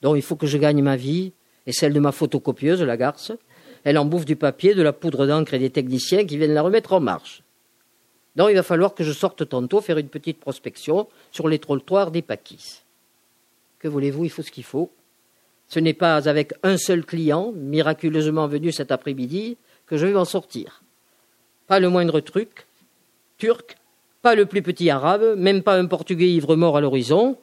[0.00, 1.32] Donc il faut que je gagne ma vie,
[1.66, 3.32] et celle de ma photocopieuse, la garce.
[3.84, 6.62] Elle en bouffe du papier, de la poudre d'encre et des techniciens qui viennent la
[6.62, 7.42] remettre en marche.
[8.36, 12.10] Donc il va falloir que je sorte tantôt faire une petite prospection sur les trottoirs
[12.10, 12.82] des Paquis.
[13.78, 14.90] Que voulez-vous, il faut ce qu'il faut.
[15.68, 19.56] Ce n'est pas avec un seul client, miraculeusement venu cet après-midi,
[19.86, 20.82] que je vais m'en sortir.
[21.66, 22.66] Pas le moindre truc,
[23.38, 23.76] turc,
[24.22, 27.36] pas le plus petit arabe, même pas un portugais ivre-mort à l'horizon,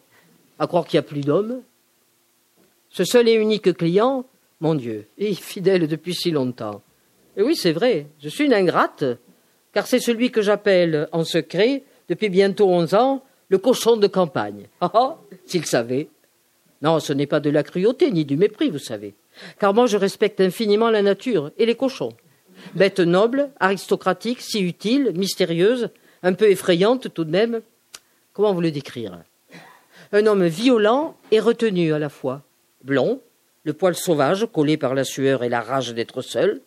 [0.60, 1.62] à croire qu'il n'y a plus d'hommes.
[2.90, 4.26] Ce seul et unique client,
[4.60, 6.82] mon Dieu, est fidèle depuis si longtemps.
[7.36, 9.04] Et oui, c'est vrai, je suis une ingrate,
[9.74, 14.68] car c'est celui que j'appelle en secret, depuis bientôt onze ans, le cochon de campagne.
[14.82, 16.08] Ah ah, s'il savait.
[16.82, 19.14] Non, ce n'est pas de la cruauté ni du mépris, vous savez,
[19.60, 22.14] car moi je respecte infiniment la nature et les cochons.
[22.76, 25.90] Bête noble, aristocratique, si utile, mystérieuse,
[26.24, 27.62] un peu effrayante tout de même.
[28.34, 29.20] Comment vous le décrire?
[30.12, 32.42] Un homme violent et retenu à la fois.
[32.84, 33.22] Blond,
[33.64, 36.62] le poil sauvage collé par la sueur et la rage d'être seul,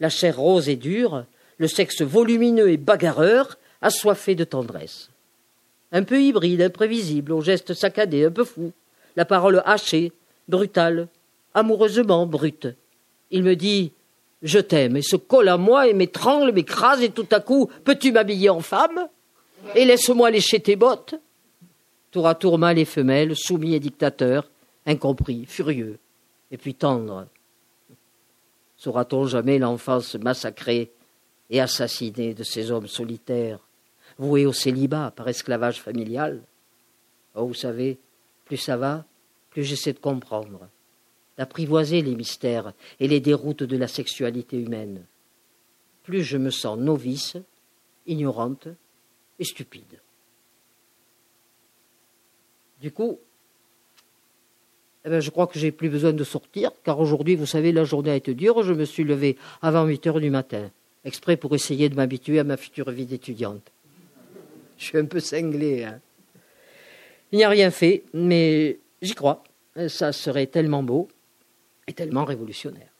[0.00, 1.24] la chair rose et dure,
[1.58, 5.10] le sexe volumineux et bagarreur, assoiffé de tendresse.
[5.92, 8.72] Un peu hybride, imprévisible, aux gestes saccadés, un peu fou,
[9.16, 10.12] la parole hachée,
[10.48, 11.08] brutale,
[11.54, 12.68] amoureusement brute.
[13.30, 13.92] Il me dit
[14.42, 18.12] Je t'aime, et se colle à moi et m'étrangle, m'écrase, et tout à coup Peux-tu
[18.12, 19.08] m'habiller en femme?
[19.74, 21.14] Et laisse-moi lécher tes bottes
[22.10, 24.48] Tour à tour mâle et femelle, soumis et dictateur,
[24.86, 25.98] incompris, furieux,
[26.50, 27.26] et puis tendre.
[28.78, 30.90] Saura-t-on jamais l'enfance massacrée
[31.50, 33.60] et assassinée de ces hommes solitaires,
[34.18, 36.42] voués au célibat par esclavage familial
[37.34, 37.98] Oh, vous savez,
[38.44, 39.04] plus ça va,
[39.50, 40.68] plus j'essaie de comprendre,
[41.36, 45.04] d'apprivoiser les mystères et les déroutes de la sexualité humaine.
[46.02, 47.36] Plus je me sens novice,
[48.06, 48.68] ignorante
[49.38, 50.00] et stupide.
[52.80, 53.18] Du coup,
[55.04, 57.84] eh bien, je crois que j'ai plus besoin de sortir, car aujourd'hui, vous savez, la
[57.84, 58.62] journée a été dure.
[58.62, 60.70] Je me suis levé avant huit heures du matin,
[61.08, 63.72] exprès pour essayer de m'habituer à ma future vie d'étudiante.
[64.78, 65.84] Je suis un peu cinglé.
[65.84, 66.00] Hein.
[67.32, 69.42] Il n'y a rien fait, mais j'y crois.
[69.88, 71.08] Ça serait tellement beau
[71.86, 72.92] et tellement révolutionnaire.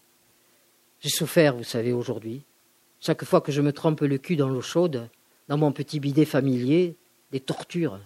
[1.01, 2.43] J'ai souffert, vous savez, aujourd'hui.
[3.01, 5.09] Chaque fois que je me trempe le cul dans l'eau chaude,
[5.47, 6.97] dans mon petit bidet familier,
[7.31, 8.01] des tortures.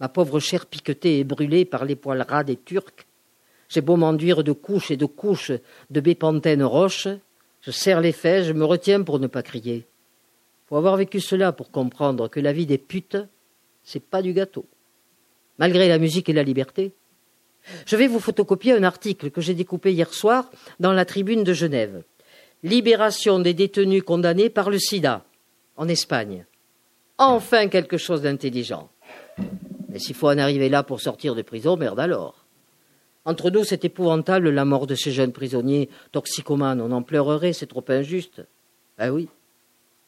[0.00, 3.06] Ma pauvre chair piquetée et brûlée par les poils ras des Turcs.
[3.68, 5.52] J'ai beau m'enduire de couches et de couches
[5.90, 7.08] de bépantène roche,
[7.66, 9.86] je serre les fesses, je me retiens pour ne pas crier.
[10.68, 13.18] Faut avoir vécu cela pour comprendre que la vie des putes,
[13.82, 14.66] c'est pas du gâteau
[15.58, 16.92] malgré la musique et la liberté.
[17.86, 21.52] Je vais vous photocopier un article que j'ai découpé hier soir dans la tribune de
[21.52, 22.04] Genève.
[22.62, 25.24] Libération des détenus condamnés par le sida
[25.76, 26.46] en Espagne.
[27.18, 28.90] Enfin quelque chose d'intelligent.
[29.92, 32.45] Et s'il faut en arriver là pour sortir de prison, merde alors.
[33.26, 36.80] Entre nous, c'est épouvantable la mort de ces jeunes prisonniers toxicomanes.
[36.80, 38.42] On en pleurerait, c'est trop injuste.
[38.96, 39.28] Ben oui.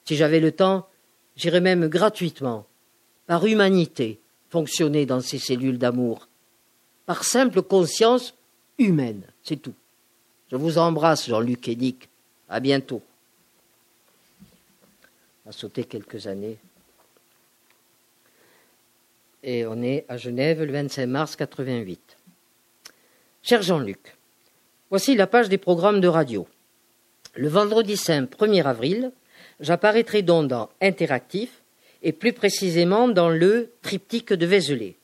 [0.04, 0.88] Si j'avais le temps,
[1.34, 2.64] j'irais même gratuitement,
[3.26, 6.28] par humanité, fonctionner dans ces cellules d'amour,
[7.06, 8.34] par simple conscience
[8.78, 9.74] humaine, c'est tout.
[10.50, 11.94] Je vous embrasse, Jean-Luc et.
[12.48, 13.02] À bientôt.
[15.44, 16.56] On a sauté quelques années.
[19.42, 22.17] Et on est à Genève le 25 mars 88.
[23.48, 24.18] Cher Jean-Luc,
[24.90, 26.46] voici la page des programmes de radio.
[27.34, 29.10] Le vendredi saint 1er avril,
[29.58, 31.62] j'apparaîtrai donc dans Interactif
[32.02, 34.96] et plus précisément dans le triptyque de Vézelay,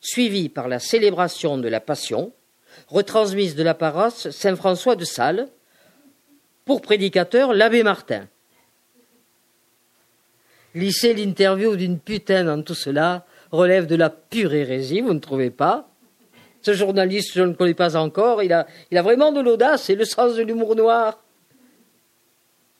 [0.00, 2.32] suivi par la célébration de la Passion,
[2.88, 5.46] retransmise de la paroisse Saint-François de Sales,
[6.64, 8.26] pour prédicateur l'abbé Martin.
[10.74, 15.50] Lisser l'interview d'une putain dans tout cela relève de la pure hérésie, vous ne trouvez
[15.50, 15.90] pas?
[16.66, 20.04] Ce journaliste, je ne le connais pas encore, il a, vraiment de l'audace et le
[20.04, 21.22] sens de l'humour noir.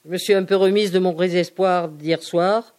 [0.03, 2.75] Je me suis un peu remise de mon désespoir d'hier soir,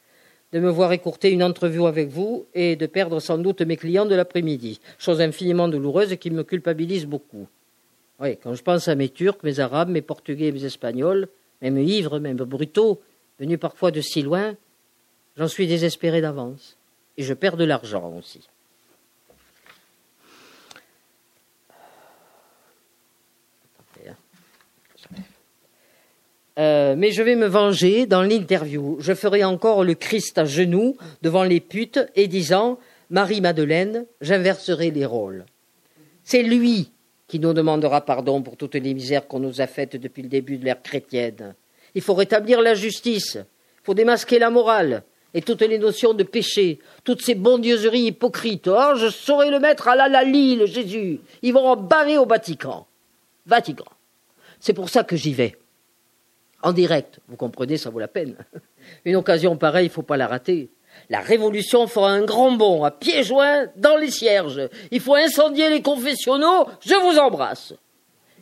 [0.52, 4.04] de me voir écourter une entrevue avec vous et de perdre sans doute mes clients
[4.04, 7.48] de l'après-midi, chose infiniment douloureuse qui me culpabilise beaucoup.
[8.20, 11.28] Oui, quand je pense à mes Turcs, mes Arabes, mes Portugais, mes Espagnols,
[11.62, 13.00] même ivres, même brutaux,
[13.40, 14.56] venus parfois de si loin,
[15.38, 16.76] j'en suis désespéré d'avance.
[17.16, 18.46] Et je perds de l'argent aussi.
[26.59, 28.96] Euh, mais je vais me venger dans l'interview.
[28.98, 32.78] Je ferai encore le Christ à genoux devant les putes et disant
[33.11, 35.46] Marie-Madeleine, j'inverserai les rôles.
[36.24, 36.90] C'est lui
[37.28, 40.59] qui nous demandera pardon pour toutes les misères qu'on nous a faites depuis le début
[40.59, 41.54] de l'ère chrétienne.
[41.94, 45.04] Il faut rétablir la justice, il faut démasquer la morale
[45.34, 48.66] et toutes les notions de péché, toutes ces bondieuseries hypocrites.
[48.66, 51.20] Oh, je saurais le mettre à la Lali, le Jésus.
[51.42, 52.86] Ils vont en barrer au Vatican.
[53.46, 53.84] Vatican.
[54.59, 55.56] C'est pour ça que j'y vais
[56.62, 57.20] en direct.
[57.28, 58.36] Vous comprenez, ça vaut la peine.
[59.04, 60.70] Une occasion pareille, il ne faut pas la rater.
[61.11, 64.68] La révolution fera un grand bond à pieds joints dans les cierges.
[64.90, 66.66] Il faut incendier les confessionnaux.
[66.80, 67.74] Je vous embrasse.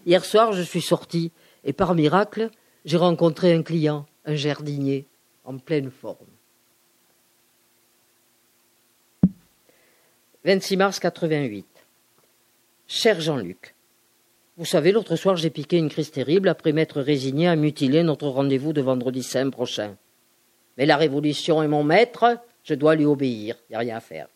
[0.06, 1.32] Hier soir, je suis sorti
[1.64, 2.50] et par miracle,
[2.84, 5.06] j'ai rencontré un client, un jardinier,
[5.44, 6.16] en pleine forme.
[10.44, 11.66] 26 mars 88.
[12.86, 13.74] Cher Jean-Luc,
[14.59, 18.28] vous savez, l'autre soir, j'ai piqué une crise terrible après m'être résigné à mutiler notre
[18.28, 19.96] rendez-vous de vendredi saint prochain.
[20.78, 24.00] Mais la Révolution est mon maître, je dois lui obéir, il n'y a rien à
[24.00, 24.28] faire.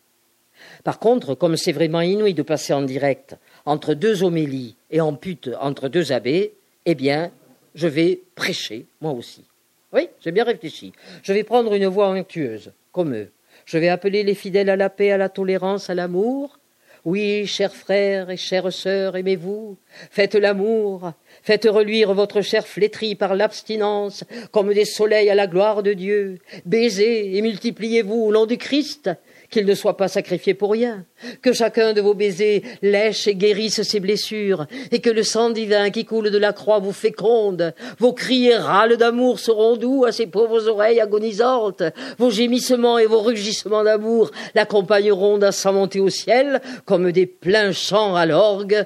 [0.83, 5.15] Par contre, comme c'est vraiment inouï de passer en direct entre deux homélies et en
[5.15, 6.53] pute entre deux abbés,
[6.85, 7.31] eh bien,
[7.73, 9.43] je vais prêcher, moi aussi.
[9.91, 10.93] Oui, j'ai bien réfléchi.
[11.23, 13.31] Je vais prendre une voix onctueuse, comme eux.
[13.65, 16.59] Je vais appeler les fidèles à la paix, à la tolérance, à l'amour,
[17.03, 19.77] oui, chers frères et chères sœurs, aimez-vous,
[20.11, 25.81] faites l'amour, faites reluire votre chair flétrie par l'abstinence, comme des soleils à la gloire
[25.81, 29.09] de Dieu, baisez et multipliez-vous au nom du Christ,
[29.51, 31.05] qu'il ne soit pas sacrifié pour rien,
[31.41, 35.89] que chacun de vos baisers lèche et guérisse ses blessures, et que le sang divin
[35.91, 40.13] qui coule de la croix vous féconde, vos cris et râles d'amour seront doux à
[40.13, 41.83] ces pauvres oreilles agonisantes,
[42.17, 47.73] vos gémissements et vos rugissements d'amour l'accompagneront d'un sang monté au ciel, comme des pleins
[47.73, 48.85] chants à l'orgue,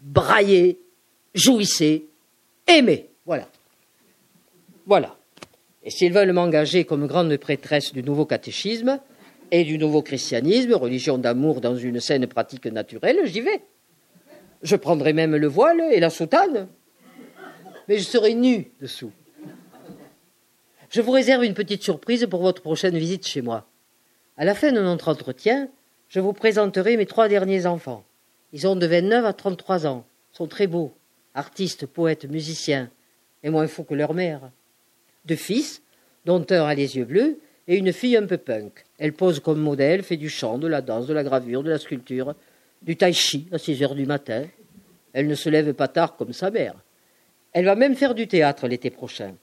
[0.00, 0.78] braillez,
[1.34, 2.06] jouissez,
[2.66, 3.46] aimez, voilà.
[4.86, 5.16] Voilà.
[5.84, 8.98] Et s'ils veulent m'engager comme grande prêtresse du nouveau catéchisme,
[9.52, 13.62] et du nouveau christianisme, religion d'amour dans une saine pratique naturelle, j'y vais.
[14.62, 16.68] Je prendrai même le voile et la soutane,
[17.86, 19.12] mais je serai nu dessous.
[20.88, 23.68] Je vous réserve une petite surprise pour votre prochaine visite chez moi.
[24.38, 25.68] À la fin de notre entretien,
[26.08, 28.04] je vous présenterai mes trois derniers enfants.
[28.54, 30.94] Ils ont de 29 à 33 ans, sont très beaux,
[31.34, 32.90] artistes, poètes, musiciens,
[33.42, 34.50] et moins fous que leur mère.
[35.26, 35.82] Deux fils,
[36.24, 37.38] dont un a les yeux bleus
[37.68, 38.84] et une fille un peu punk.
[38.98, 41.78] Elle pose comme modèle, fait du chant, de la danse, de la gravure, de la
[41.78, 42.34] sculpture,
[42.82, 44.44] du tai chi à six heures du matin.
[45.12, 46.74] Elle ne se lève pas tard comme sa mère.
[47.52, 49.34] Elle va même faire du théâtre l'été prochain.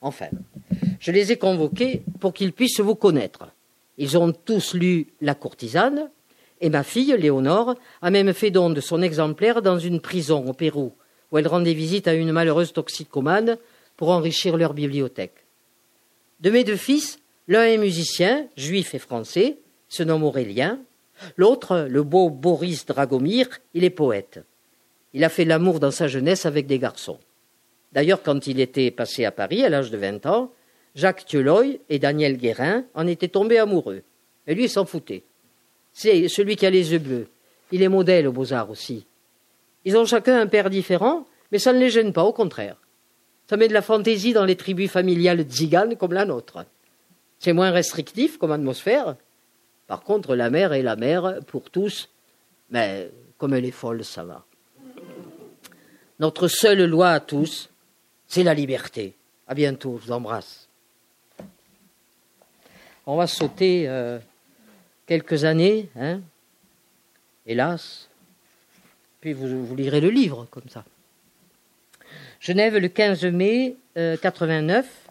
[0.00, 0.28] Enfin,
[1.00, 3.50] je les ai convoqués pour qu'ils puissent vous connaître.
[3.98, 6.10] Ils ont tous lu La courtisane,
[6.60, 10.52] et ma fille, Léonore, a même fait don de son exemplaire dans une prison au
[10.52, 10.92] Pérou,
[11.30, 13.58] où elle rendait visite à une malheureuse toxicomane
[13.96, 15.44] pour enrichir leur bibliothèque.
[16.40, 17.18] De mes deux fils,
[17.48, 19.56] L'un est musicien, juif et français,
[19.88, 20.78] se nomme Aurélien.
[21.38, 24.40] L'autre, le beau Boris Dragomir, il est poète.
[25.14, 27.18] Il a fait l'amour dans sa jeunesse avec des garçons.
[27.92, 30.52] D'ailleurs, quand il était passé à Paris, à l'âge de vingt ans,
[30.94, 34.02] Jacques Thieloy et Daniel Guérin en étaient tombés amoureux.
[34.46, 35.22] Et lui, il s'en foutait.
[35.94, 37.28] c'est celui qui a les yeux bleus.
[37.72, 39.06] Il est modèle aux beaux-arts aussi.
[39.86, 42.76] Ils ont chacun un père différent, mais ça ne les gêne pas, au contraire.
[43.48, 46.66] Ça met de la fantaisie dans les tribus familiales tziganes comme la nôtre.
[47.38, 49.16] C'est moins restrictif comme atmosphère.
[49.86, 52.08] Par contre, la mère est la mère pour tous,
[52.70, 54.44] mais comme elle est folle, ça va.
[56.18, 57.70] Notre seule loi à tous,
[58.26, 59.14] c'est la liberté.
[59.46, 60.68] À bientôt, je vous embrasse.
[63.06, 64.18] On va sauter euh,
[65.06, 66.20] quelques années, hein,
[67.46, 68.08] hélas,
[69.20, 70.84] puis vous, vous lirez le livre comme ça.
[72.40, 75.07] Genève le 15 mai 89.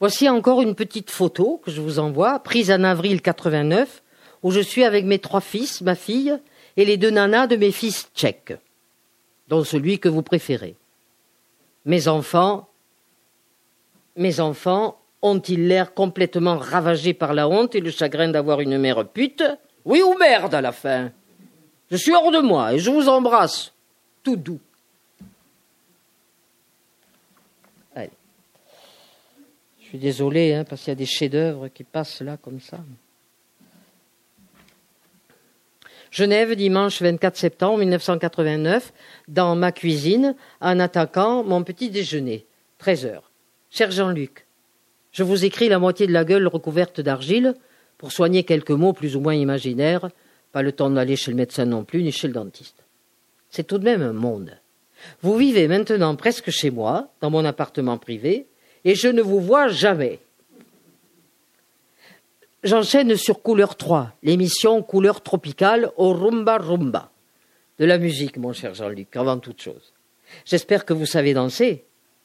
[0.00, 4.02] Voici encore une petite photo que je vous envoie, prise en avril 89,
[4.42, 6.38] où je suis avec mes trois fils, ma fille,
[6.76, 8.56] et les deux nanas de mes fils tchèques,
[9.48, 10.76] dont celui que vous préférez.
[11.84, 12.68] Mes enfants,
[14.16, 19.06] mes enfants ont-ils l'air complètement ravagés par la honte et le chagrin d'avoir une mère
[19.06, 19.44] pute?
[19.84, 21.10] Oui ou merde à la fin?
[21.90, 23.72] Je suis hors de moi et je vous embrasse,
[24.22, 24.60] tout doux.
[27.94, 28.10] Allez.
[29.79, 32.78] Je suis désolé hein, parce qu'il y a des chefs-d'œuvre qui passent là comme ça.
[36.10, 38.92] Genève, dimanche 24 septembre 1989,
[39.28, 42.46] dans ma cuisine, en attaquant mon petit déjeuner,
[42.78, 43.30] 13 heures.
[43.70, 44.46] Cher Jean-Luc,
[45.12, 47.54] je vous écris la moitié de la gueule recouverte d'argile
[47.96, 50.10] pour soigner quelques mots plus ou moins imaginaires
[50.52, 52.84] pas le temps d'aller chez le médecin non plus, ni chez le dentiste.
[53.50, 54.58] C'est tout de même un monde.
[55.22, 58.46] Vous vivez maintenant presque chez moi, dans mon appartement privé,
[58.84, 60.20] et je ne vous vois jamais.
[62.62, 67.10] J'enchaîne sur Couleur 3, l'émission Couleur tropicale au Rumba Rumba.
[67.78, 69.94] De la musique, mon cher Jean-Luc, avant toute chose.
[70.44, 71.84] J'espère que vous savez danser.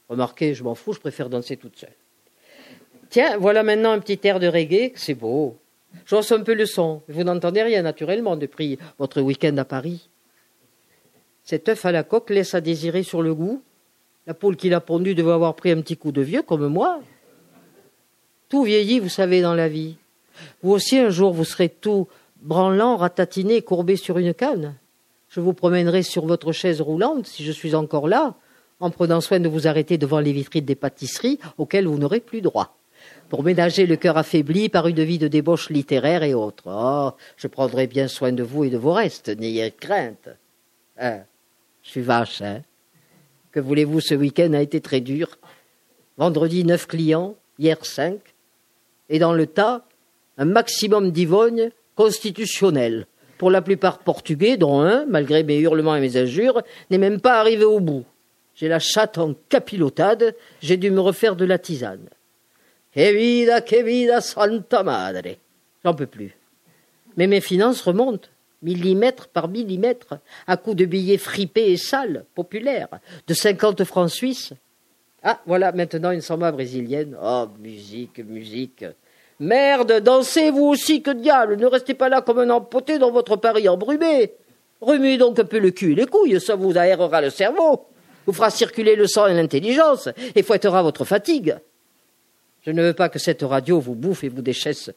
[0.10, 1.96] Remarquez, je m'en fous, je préfère danser toute seule.
[3.10, 5.58] Tiens, voilà maintenant un petit air de reggae, c'est beau.
[6.06, 7.02] J'ose un peu le son.
[7.08, 10.10] Vous n'entendez rien naturellement depuis votre week-end à Paris.
[11.44, 13.62] Cet œuf à la coque laisse à désirer sur le goût.
[14.28, 17.00] La poule qui l'a pondu devait avoir pris un petit coup de vieux comme moi.
[18.50, 19.98] Tout vieillit, vous savez, dans la vie.
[20.64, 22.08] Vous aussi, un jour, vous serez tout
[22.42, 24.76] branlant, ratatiné, courbé sur une canne.
[25.30, 28.36] Je vous promènerai sur votre chaise roulante, si je suis encore là,
[28.80, 32.42] en prenant soin de vous arrêter devant les vitrines des pâtisseries auxquelles vous n'aurez plus
[32.42, 32.76] droit
[33.30, 36.64] pour ménager le cœur affaibli par une vie de débauche littéraire et autres.
[36.68, 40.30] Oh, je prendrai bien soin de vous et de vos restes, n'ayez crainte.
[40.98, 41.22] Hein,
[41.84, 42.62] je suis vache, hein.
[43.56, 45.38] Que voulez-vous, ce week-end a été très dur.
[46.18, 48.20] Vendredi, neuf clients, hier cinq.
[49.08, 49.86] Et dans le tas,
[50.38, 53.08] un maximum d'ivognes constitutionnels.
[53.38, 57.40] Pour la plupart portugais, dont un, malgré mes hurlements et mes injures, n'est même pas
[57.40, 58.04] arrivé au bout.
[58.56, 62.10] J'ai la chatte en capilotade, j'ai dû me refaire de la tisane.
[62.94, 65.38] Que vida, que vida, santa madre.
[65.86, 66.36] J'en peux plus.
[67.16, 68.28] Mais mes finances remontent,
[68.62, 72.90] millimètre par millimètre, à coups de billets fripés et sales, populaires,
[73.28, 74.54] de cinquante francs suisses.
[75.24, 77.18] Ah, voilà maintenant une samba brésilienne.
[77.22, 78.86] Oh, musique, musique.
[79.40, 83.36] Merde, dansez vous aussi, que diable, ne restez pas là comme un empoté dans votre
[83.36, 84.34] Paris embrumé.
[84.82, 87.86] Remuez donc un peu le cul et les couilles, ça vous aérera le cerveau,
[88.26, 91.58] vous fera circuler le sang et l'intelligence, et fouettera votre fatigue.
[92.66, 94.90] Je ne veux pas que cette radio vous bouffe et vous dessèche,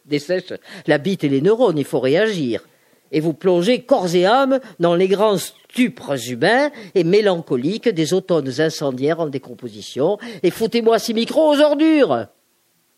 [0.87, 1.77] la bite et les neurones.
[1.77, 2.67] Il faut réagir.
[3.13, 8.61] Et vous plonger corps et âme dans les grands stupres humains et mélancoliques des automnes
[8.61, 10.19] incendiaires en décomposition.
[10.43, 12.27] Et foutez-moi ces micros aux ordures.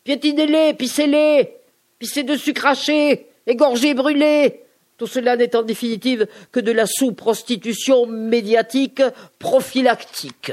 [0.03, 1.53] Piétinez-les, pissez-les,
[1.99, 4.61] pissez dessus crachés, égorgez, brûlez.
[4.97, 9.01] Tout cela n'est en définitive que de la sous-prostitution médiatique
[9.39, 10.51] prophylactique.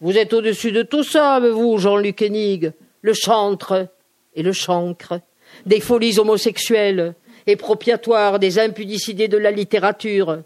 [0.00, 2.72] Vous êtes au-dessus de tout ça, vous, Jean-Luc Hénig,
[3.02, 3.88] le chantre
[4.34, 5.20] et le chancre,
[5.66, 7.14] des folies homosexuelles,
[7.56, 10.42] propriatoires des impudicités de la littérature.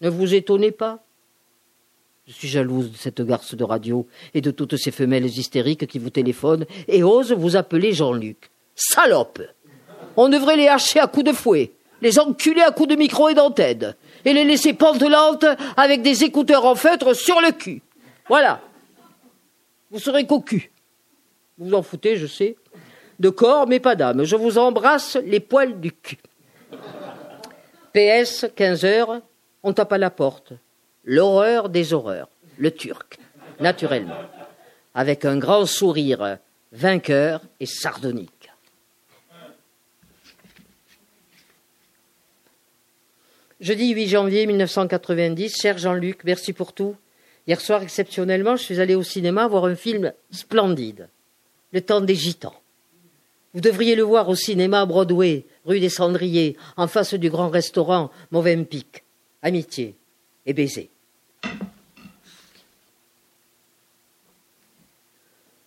[0.00, 1.02] Ne vous étonnez pas?
[2.26, 5.98] Je suis jalouse de cette garce de radio et de toutes ces femelles hystériques qui
[5.98, 8.50] vous téléphonent et osent vous appeler Jean-Luc.
[8.76, 9.42] Salope
[10.16, 13.34] On devrait les hacher à coups de fouet, les enculer à coups de micro et
[13.34, 17.82] d'antenne, et les laisser pantelantes avec des écouteurs en feutre sur le cul.
[18.28, 18.60] Voilà.
[19.90, 20.70] Vous serez cocu.
[21.58, 22.56] Vous en foutez, je sais.
[23.18, 24.24] De corps, mais pas d'âme.
[24.24, 26.18] Je vous embrasse les poils du cul.
[27.92, 29.20] PS, 15 heures,
[29.62, 30.52] on tape à la porte.
[31.04, 32.28] L'horreur des horreurs.
[32.58, 33.18] Le turc,
[33.60, 34.16] naturellement.
[34.94, 36.38] Avec un grand sourire
[36.72, 38.50] vainqueur et sardonique.
[43.60, 46.96] Jeudi 8 janvier 1990, cher Jean-Luc, merci pour tout.
[47.46, 51.08] Hier soir, exceptionnellement, je suis allé au cinéma voir un film splendide,
[51.72, 52.61] Le temps des gitans.
[53.54, 58.10] Vous devriez le voir au cinéma Broadway, rue des Cendriers, en face du grand restaurant
[58.68, 59.04] Pic.
[59.42, 59.96] Amitié
[60.46, 60.90] et baiser.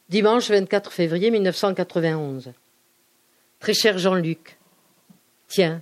[0.10, 2.54] Dimanche 24 février 1991.
[3.60, 4.58] Très cher Jean-Luc,
[5.48, 5.82] tiens,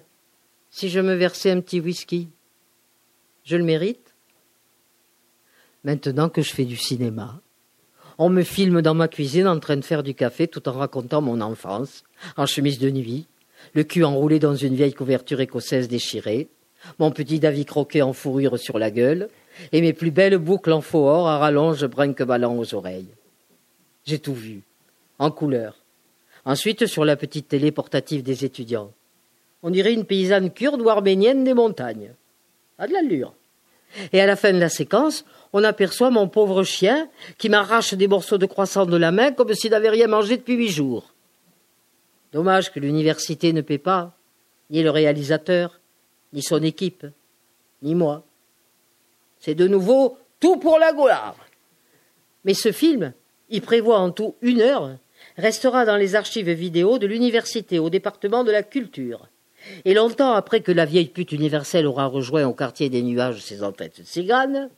[0.70, 2.30] si je me versais un petit whisky,
[3.44, 4.14] je le mérite?
[5.84, 7.42] Maintenant que je fais du cinéma,
[8.18, 11.22] on me filme dans ma cuisine en train de faire du café tout en racontant
[11.22, 12.04] mon enfance,
[12.38, 13.28] en chemise de nuit,
[13.74, 16.48] le cul enroulé dans une vieille couverture écossaise déchirée,
[17.00, 19.30] mon petit David croqué en fourrure sur la gueule,
[19.72, 23.10] et mes plus belles boucles en faux or à rallonge brinque-ballant aux oreilles.
[24.06, 24.62] J'ai tout vu,
[25.20, 25.78] en couleur.
[26.46, 28.92] Ensuite, sur la petite télé portative des étudiants.
[29.62, 32.12] On dirait une paysanne kurde ou arménienne des montagnes.
[32.78, 33.34] A de l'allure.
[34.12, 38.08] Et à la fin de la séquence, on aperçoit mon pauvre chien qui m'arrache des
[38.08, 41.14] morceaux de croissant de la main comme s'il n'avait rien mangé depuis huit jours.
[42.32, 44.16] Dommage que l'université ne paie pas,
[44.72, 45.80] ni le réalisateur,
[46.34, 47.06] ni son équipe,
[47.84, 48.24] ni moi.
[49.40, 51.36] C'est de nouveau tout pour la gloire.
[52.46, 53.14] Mais ce film,
[53.50, 54.98] il prévoit en tout une heure,
[55.38, 59.28] restera dans les archives vidéo de l'université au département de la culture.
[59.86, 63.64] Et longtemps après que la vieille pute universelle aura rejoint au quartier des nuages ses
[63.64, 64.70] entêtes ciganes,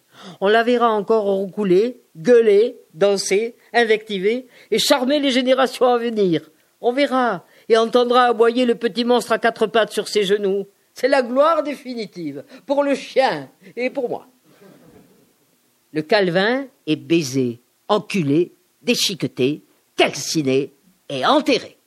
[0.42, 6.50] on la verra encore roucouler, gueuler, danser, invectiver et charmer les générations à venir.
[6.82, 10.68] On verra et entendra aboyer le petit monstre à quatre pattes sur ses genoux.
[10.94, 14.28] C'est la gloire définitive, pour le chien et pour moi.
[15.92, 19.62] Le Calvin est baisé, enculé, déchiqueté,
[19.96, 20.72] calciné
[21.10, 21.78] et enterré.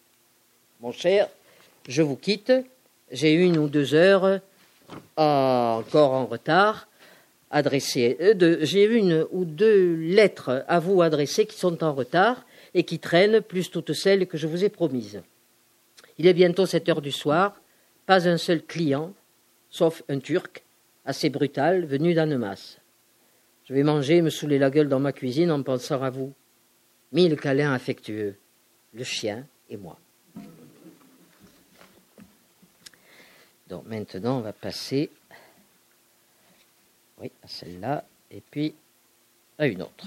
[0.81, 1.29] Mon cher,
[1.89, 2.53] je vous quitte.
[3.11, 4.41] J'ai une ou deux heures
[5.17, 6.89] encore en retard.
[7.51, 12.45] Adressées, euh, j'ai une ou deux lettres à vous adresser qui sont en retard
[12.75, 15.23] et qui traînent, plus toutes celles que je vous ai promises.
[16.19, 17.59] Il est bientôt sept heures du soir,
[18.05, 19.15] pas un seul client,
[19.71, 20.63] sauf un Turc,
[21.07, 22.81] assez brutal, venu d'Annemasse.
[23.65, 26.35] Je vais manger et me saouler la gueule dans ma cuisine en pensant à vous.
[27.13, 28.37] Mille câlins affectueux,
[28.93, 29.99] le chien et moi.
[33.69, 35.11] Donc maintenant, on va passer
[37.21, 38.75] oui, à celle-là, et puis
[39.59, 40.07] à une autre.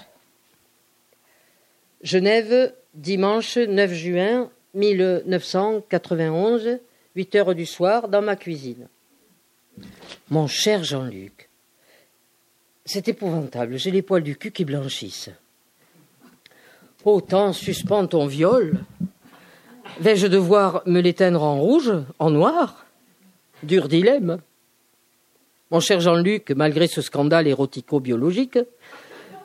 [2.01, 6.80] Genève, dimanche 9 juin 1991,
[7.16, 8.88] 8 heures du soir, dans ma cuisine.
[10.30, 11.49] Mon cher Jean-Luc,
[12.86, 15.30] c'est épouvantable, j'ai les poils du cul qui blanchissent.
[17.03, 18.80] Autant suspends ton viol.
[19.99, 22.86] Vais-je devoir me l'éteindre en rouge, en noir?
[23.64, 24.39] Dur dilemme.
[25.70, 28.57] Mon cher Jean-Luc, malgré ce scandale érotico-biologique,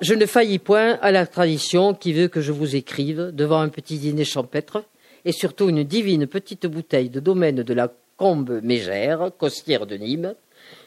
[0.01, 3.69] je ne faillis point à la tradition qui veut que je vous écrive devant un
[3.69, 4.85] petit dîner champêtre
[5.27, 10.35] et surtout une divine petite bouteille de domaine de la Combe Mégère, costière de Nîmes,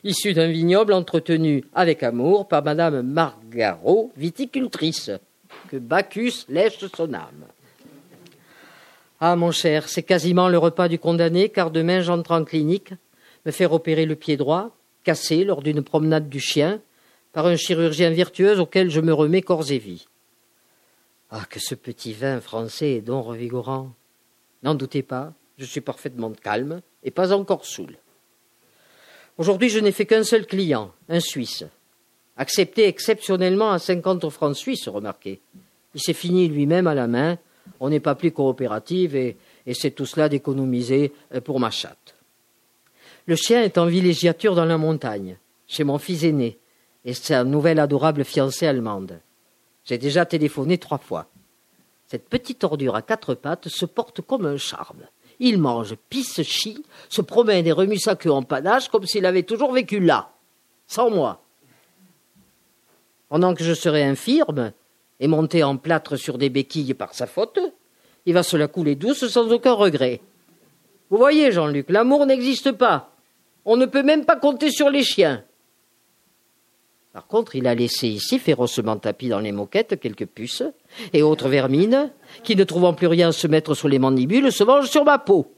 [0.03, 5.11] issue d'un vignoble entretenu avec amour par Madame Margarot, viticultrice
[5.69, 7.45] que Bacchus lèche son âme.
[9.19, 12.93] Ah, mon cher, c'est quasiment le repas du condamné, car demain j'entre en clinique,
[13.45, 16.81] me faire opérer le pied droit, cassé lors d'une promenade du chien,
[17.33, 20.07] par un chirurgien virtueux auquel je me remets corps et vie.
[21.31, 23.91] Ah, que ce petit vin français est donc revigorant.
[24.63, 27.97] N'en doutez pas, je suis parfaitement calme et pas encore saoul.
[29.37, 31.63] Aujourd'hui, je n'ai fait qu'un seul client, un Suisse
[32.39, 35.41] accepté exceptionnellement à cinquante francs suisses, remarquez.
[35.93, 37.37] Il s'est fini lui-même à la main,
[37.79, 39.37] on n'est pas plus coopérative et,
[39.73, 42.15] c'est tout cela d'économiser euh, pour ma chatte.
[43.30, 46.57] Le chien est en villégiature dans la montagne, chez mon fils aîné,
[47.05, 49.19] et sa nouvelle adorable fiancée allemande.
[49.86, 51.27] J'ai déjà téléphoné trois fois.
[52.07, 55.03] Cette petite ordure à quatre pattes se porte comme un charme.
[55.39, 59.43] Il mange, pisse, chie, se promène et remue sa queue en panache comme s'il avait
[59.43, 60.32] toujours vécu là,
[60.88, 61.43] sans moi
[63.27, 64.71] pendant que je serai infirme
[65.19, 67.59] et monté en plâtre sur des béquilles par sa faute,
[68.25, 70.19] il va se la couler douce sans aucun regret.
[71.11, 73.11] Vous voyez, Jean-Luc, l'amour n'existe pas.
[73.66, 75.43] On ne peut même pas compter sur les chiens.
[77.14, 80.64] Par contre, il a laissé ici, férocement tapis dans les moquettes, quelques puces
[81.12, 82.12] et autres vermines,
[82.43, 85.18] qui, ne trouvant plus rien à se mettre sur les mandibules, se mangent sur ma
[85.18, 85.51] peau.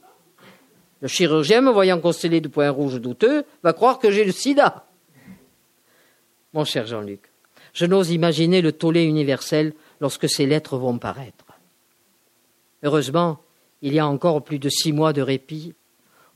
[1.00, 4.86] Le chirurgien, me voyant constellé de points rouges douteux, va croire que j'ai le sida.
[6.54, 7.30] Mon cher Jean-Luc,
[7.72, 11.44] je n'ose imaginer le tollé universel lorsque ces lettres vont paraître.
[12.82, 13.38] Heureusement,
[13.82, 15.74] il y a encore plus de six mois de répit.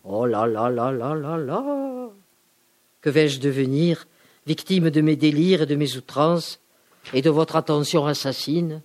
[0.08, 2.08] Oh là là là là là là
[3.00, 4.06] Que vais-je devenir,
[4.46, 6.60] victime de mes délires et de mes outrances,
[7.12, 8.82] et de votre attention assassine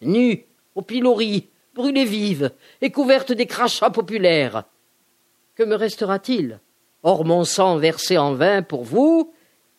[0.00, 0.44] Nu,
[0.74, 2.50] au pilori, brûlée vive
[2.80, 4.64] et couverte des crachats populaires.
[5.54, 6.58] Que me restera-t-il
[7.04, 9.32] Hors mon sang versé en vain pour vous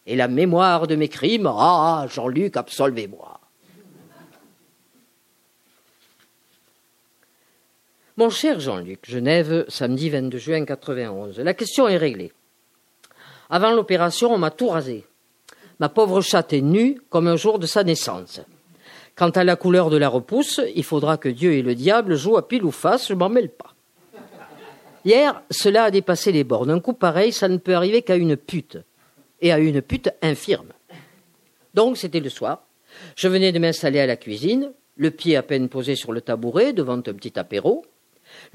[0.05, 1.47] et la mémoire de mes crimes?
[1.47, 3.34] Ah, Jean-Luc, absolvez-moi.
[8.17, 11.37] Mon cher Jean-Luc, Genève, samedi 22 juin 91.
[11.39, 12.31] La question est réglée.
[13.49, 15.03] Avant l'opération, on m'a tout rasé.
[15.79, 18.39] Ma pauvre chatte est nue comme un jour de sa naissance.
[19.17, 22.37] Quant à la couleur de la repousse, il faudra que Dieu et le diable jouent
[22.37, 23.73] à pile ou face, je m'en mêle pas.
[25.03, 26.71] Hier, cela a dépassé les bornes.
[26.71, 28.77] Un coup pareil, ça ne peut arriver qu'à une pute.
[29.41, 30.71] Et à une pute infirme.
[31.73, 32.63] Donc, c'était le soir.
[33.17, 36.71] Je venais de m'installer à la cuisine, le pied à peine posé sur le tabouret
[36.71, 37.83] devant un petit apéro.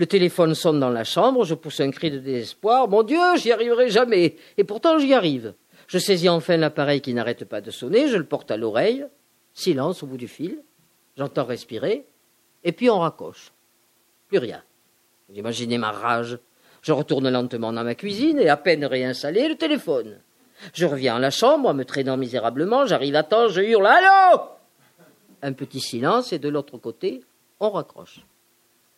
[0.00, 2.88] Le téléphone sonne dans la chambre, je pousse un cri de désespoir.
[2.88, 4.36] Mon Dieu, j'y arriverai jamais.
[4.56, 5.52] Et pourtant, j'y arrive.
[5.88, 9.04] Je saisis enfin l'appareil qui n'arrête pas de sonner, je le porte à l'oreille.
[9.52, 10.58] Silence au bout du fil.
[11.18, 12.06] J'entends respirer.
[12.64, 13.52] Et puis on raccroche.
[14.28, 14.62] Plus rien.
[15.28, 16.38] Vous imaginez ma rage.
[16.80, 20.16] Je retourne lentement dans ma cuisine et à peine réinstallé, le téléphone.
[20.72, 24.44] Je reviens à la chambre, me traînant misérablement, j'arrive à temps, je hurle Allô
[25.42, 27.20] Un petit silence et de l'autre côté,
[27.60, 28.20] on raccroche.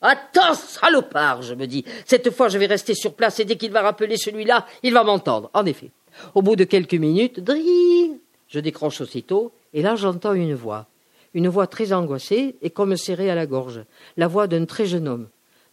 [0.03, 1.85] Attends, salopard, je me dis.
[2.05, 5.05] Cette fois, je vais rester sur place et dès qu'il va rappeler celui-là, il va
[5.05, 5.49] m'entendre.
[5.55, 5.91] En effet.
[6.35, 10.87] Au bout de quelques minutes, dring Je décroche aussitôt et là, j'entends une voix.
[11.35, 13.85] Une voix très angoissée et comme serrée à la gorge.
[14.17, 15.29] La voix d'un très jeune homme.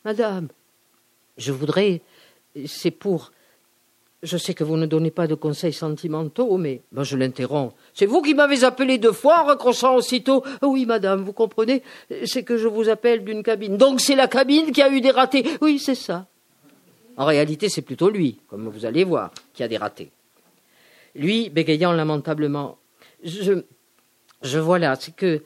[0.05, 0.47] Madame,
[1.37, 2.01] je voudrais.
[2.65, 3.31] C'est pour.
[4.21, 7.73] Je sais que vous ne donnez pas de conseils sentimentaux, mais ben, je l'interromps.
[7.93, 10.43] C'est vous qui m'avez appelé deux fois en raccrochant aussitôt.
[10.61, 11.83] Oui, madame, vous comprenez
[12.25, 13.77] C'est que je vous appelle d'une cabine.
[13.77, 15.45] Donc c'est la cabine qui a eu des ratés.
[15.61, 16.27] Oui, c'est ça.
[17.15, 20.11] En réalité, c'est plutôt lui, comme vous allez voir, qui a des ratés.
[21.15, 22.77] Lui, bégayant lamentablement.
[23.23, 23.63] Je.
[24.41, 25.43] Je vois là, c'est que.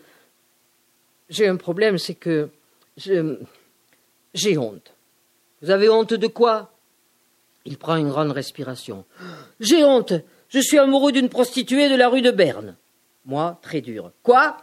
[1.29, 2.49] J'ai un problème, c'est que.
[2.95, 4.93] J'ai honte.
[5.61, 6.72] Vous avez honte de quoi?
[7.65, 9.05] Il prend une grande respiration.
[9.59, 10.13] J'ai honte.
[10.49, 12.75] Je suis amoureux d'une prostituée de la rue de Berne.
[13.25, 14.11] Moi, très dur.
[14.21, 14.57] Quoi?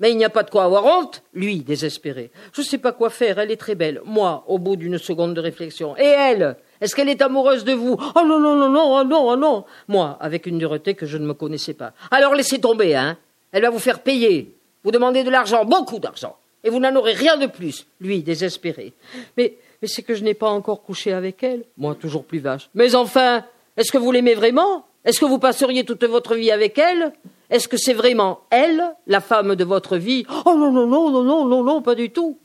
[0.00, 1.22] Mais il n'y a pas de quoi avoir honte?
[1.34, 2.30] Lui, désespéré.
[2.54, 4.00] Je ne sais pas quoi faire, elle est très belle.
[4.06, 5.94] Moi, au bout d'une seconde de réflexion.
[5.98, 6.56] Et elle?
[6.80, 7.98] Est-ce qu'elle est amoureuse de vous?
[8.00, 11.18] Oh non, non, non, non, oh non, oh non Moi, avec une dureté que je
[11.18, 11.92] ne me connaissais pas.
[12.10, 13.18] Alors laissez tomber, hein
[13.52, 14.56] Elle va vous faire payer.
[14.82, 16.36] Vous demandez de l'argent, beaucoup d'argent.
[16.64, 17.86] Et vous n'en aurez rien de plus.
[18.00, 18.94] Lui, désespéré.
[19.36, 21.64] Mais mais c'est que je n'ai pas encore couché avec elle.
[21.76, 22.68] Moi, toujours plus vache.
[22.74, 23.44] Mais enfin,
[23.76, 24.84] est-ce que vous l'aimez vraiment?
[25.04, 27.12] Est-ce que vous passeriez toute votre vie avec elle?
[27.48, 30.24] Est-ce que c'est vraiment elle, la femme de votre vie?
[30.44, 32.38] Oh non, non, non, non, non, non, non, pas du tout.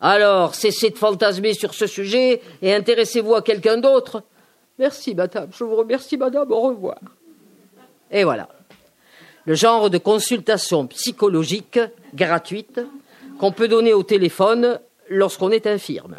[0.00, 4.22] Alors, cessez de fantasmer sur ce sujet et intéressez-vous à quelqu'un d'autre.
[4.78, 5.50] Merci, madame.
[5.52, 6.50] Je vous remercie, madame.
[6.52, 6.98] Au revoir.
[8.10, 8.48] Et voilà.
[9.44, 11.80] Le genre de consultation psychologique
[12.14, 12.80] gratuite
[13.38, 16.16] qu'on peut donner au téléphone lorsqu'on est infirme.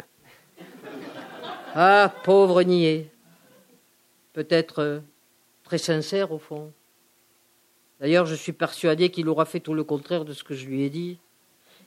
[1.74, 3.06] Ah, pauvre niais.
[4.34, 4.98] Peut-être euh,
[5.64, 6.70] très sincère au fond.
[7.98, 10.82] D'ailleurs, je suis persuadé qu'il aura fait tout le contraire de ce que je lui
[10.82, 11.16] ai dit.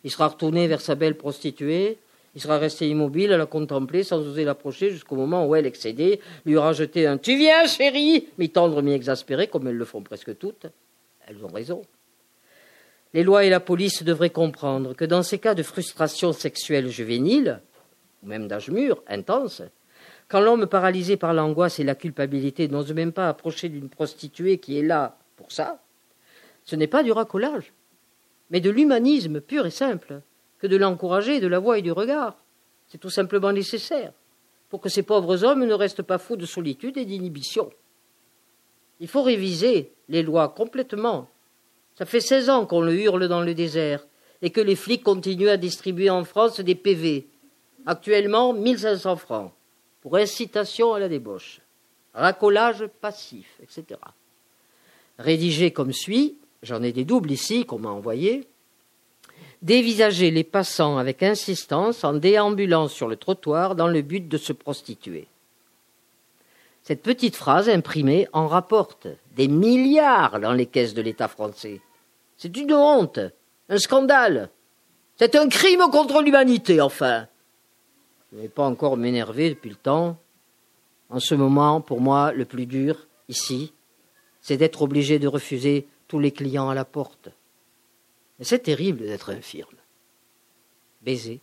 [0.03, 1.99] Il sera retourné vers sa belle prostituée,
[2.33, 6.19] il sera resté immobile à la contempler sans oser l'approcher jusqu'au moment où elle, excédée,
[6.45, 10.65] lui aura jeté un Tu viens, chérie mi-tendre, mi-exaspéré, comme elles le font presque toutes.
[11.27, 11.83] Elles ont raison.
[13.13, 17.61] Les lois et la police devraient comprendre que dans ces cas de frustration sexuelle juvénile,
[18.25, 19.61] même d'âge mûr, intense,
[20.27, 24.79] quand l'homme paralysé par l'angoisse et la culpabilité n'ose même pas approcher d'une prostituée qui
[24.79, 25.81] est là pour ça,
[26.63, 27.73] ce n'est pas du racolage,
[28.49, 30.21] mais de l'humanisme pur et simple,
[30.59, 32.37] que de l'encourager de la voix et du regard.
[32.87, 34.13] C'est tout simplement nécessaire
[34.69, 37.71] pour que ces pauvres hommes ne restent pas fous de solitude et d'inhibition.
[38.99, 41.29] Il faut réviser les lois complètement.
[41.97, 44.05] Ça fait seize ans qu'on le hurle dans le désert
[44.41, 47.27] et que les flics continuent à distribuer en France des PV
[47.85, 49.51] Actuellement, 1500 francs
[50.01, 51.61] pour incitation à la débauche,
[52.13, 53.99] racolage passif, etc.
[55.19, 58.47] Rédigé comme suit, j'en ai des doubles ici qu'on m'a envoyés,
[59.61, 64.53] dévisager les passants avec insistance en déambulant sur le trottoir dans le but de se
[64.53, 65.27] prostituer.
[66.83, 71.81] Cette petite phrase imprimée en rapporte des milliards dans les caisses de l'État français.
[72.37, 73.19] C'est une honte,
[73.69, 74.49] un scandale.
[75.17, 77.27] C'est un crime contre l'humanité, enfin.
[78.35, 80.17] Je ne vais pas encore m'énerver depuis le temps.
[81.09, 83.71] En ce moment, pour moi, le plus dur, ici,
[84.41, 87.29] c'est d'être obligé de refuser tous les clients à la porte.
[88.37, 89.77] Mais c'est terrible d'être infirme.
[91.01, 91.39] Baiser.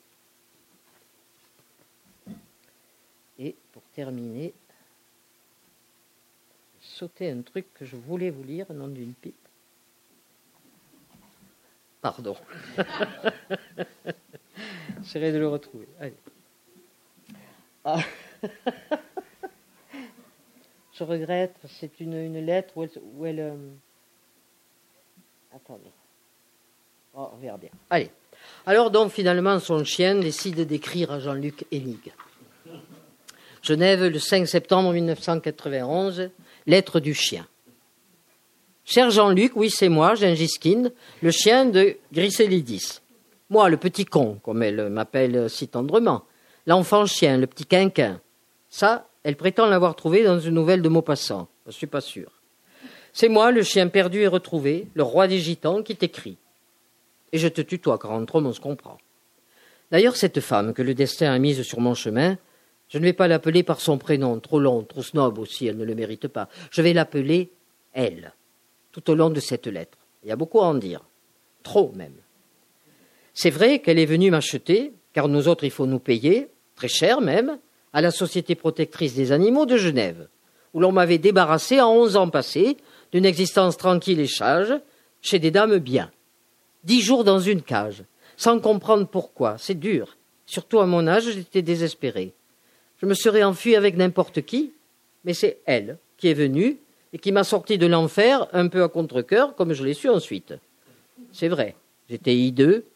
[3.39, 4.53] Et pour terminer,
[6.79, 9.35] sauter un truc que je voulais vous lire, nom d'une pipe.
[12.03, 12.37] Pardon.
[14.99, 15.89] J'essaierai de le retrouver.
[15.99, 16.13] Allez.
[17.85, 18.01] Ah.
[20.93, 23.41] Je regrette, c'est une, lettre où elle.
[23.41, 23.57] Euh,
[25.55, 25.91] Attendez.
[27.15, 27.71] Oh, regardez.
[27.91, 28.11] Allez.
[28.67, 32.13] Alors, donc, finalement, son chien décide d'écrire à Jean-Luc Hénig.
[33.63, 36.31] Genève, le 5 septembre 1991,
[36.67, 37.47] lettre du chien.
[38.85, 40.91] Cher Jean-Luc, oui, c'est moi, Gengiskin,
[41.23, 43.01] le chien de Grisélidis.
[43.51, 46.25] Moi, le petit con, comme elle m'appelle si tendrement.
[46.67, 48.21] L'enfant chien, le petit quinquin.
[48.69, 51.49] Ça, elle prétend l'avoir trouvé dans une nouvelle de Maupassant.
[51.65, 52.31] Je ne suis pas sûr.
[53.13, 56.39] C'est moi, le chien perdu et retrouvé, le roi des gitans, qui t'écrit.
[57.33, 58.99] Et je te tutoie, car entre hommes on se comprend.
[59.91, 62.39] D'ailleurs, cette femme que le destin a mise sur mon chemin,
[62.89, 65.85] je ne vais pas l'appeler par son prénom, trop long, trop snob aussi, elle ne
[65.85, 66.49] le mérite pas.
[66.71, 67.51] Je vais l'appeler
[67.93, 68.33] elle,
[68.93, 69.99] tout au long de cette lettre.
[70.23, 71.01] Il y a beaucoup à en dire.
[71.63, 72.15] Trop même.
[73.35, 77.21] C'est vrai qu'elle est venue m'acheter, car nous autres il faut nous payer, très cher
[77.21, 77.59] même,
[77.93, 80.29] à la Société protectrice des animaux de Genève,
[80.75, 82.77] où l'on m'avait débarrassé en onze ans passés
[83.13, 84.73] d'une existence tranquille et sage,
[85.21, 86.11] chez des dames bien.
[86.85, 88.05] Dix jours dans une cage,
[88.37, 90.17] sans comprendre pourquoi, c'est dur.
[90.47, 92.33] Surtout à mon âge, j'étais désespéré.
[93.01, 94.73] Je me serais enfui avec n'importe qui,
[95.25, 96.79] mais c'est elle qui est venue
[97.13, 100.55] et qui m'a sorti de l'enfer un peu à contre-cœur, comme je l'ai su ensuite.
[101.33, 101.77] C'est vrai,
[102.09, 102.87] j'étais hideux,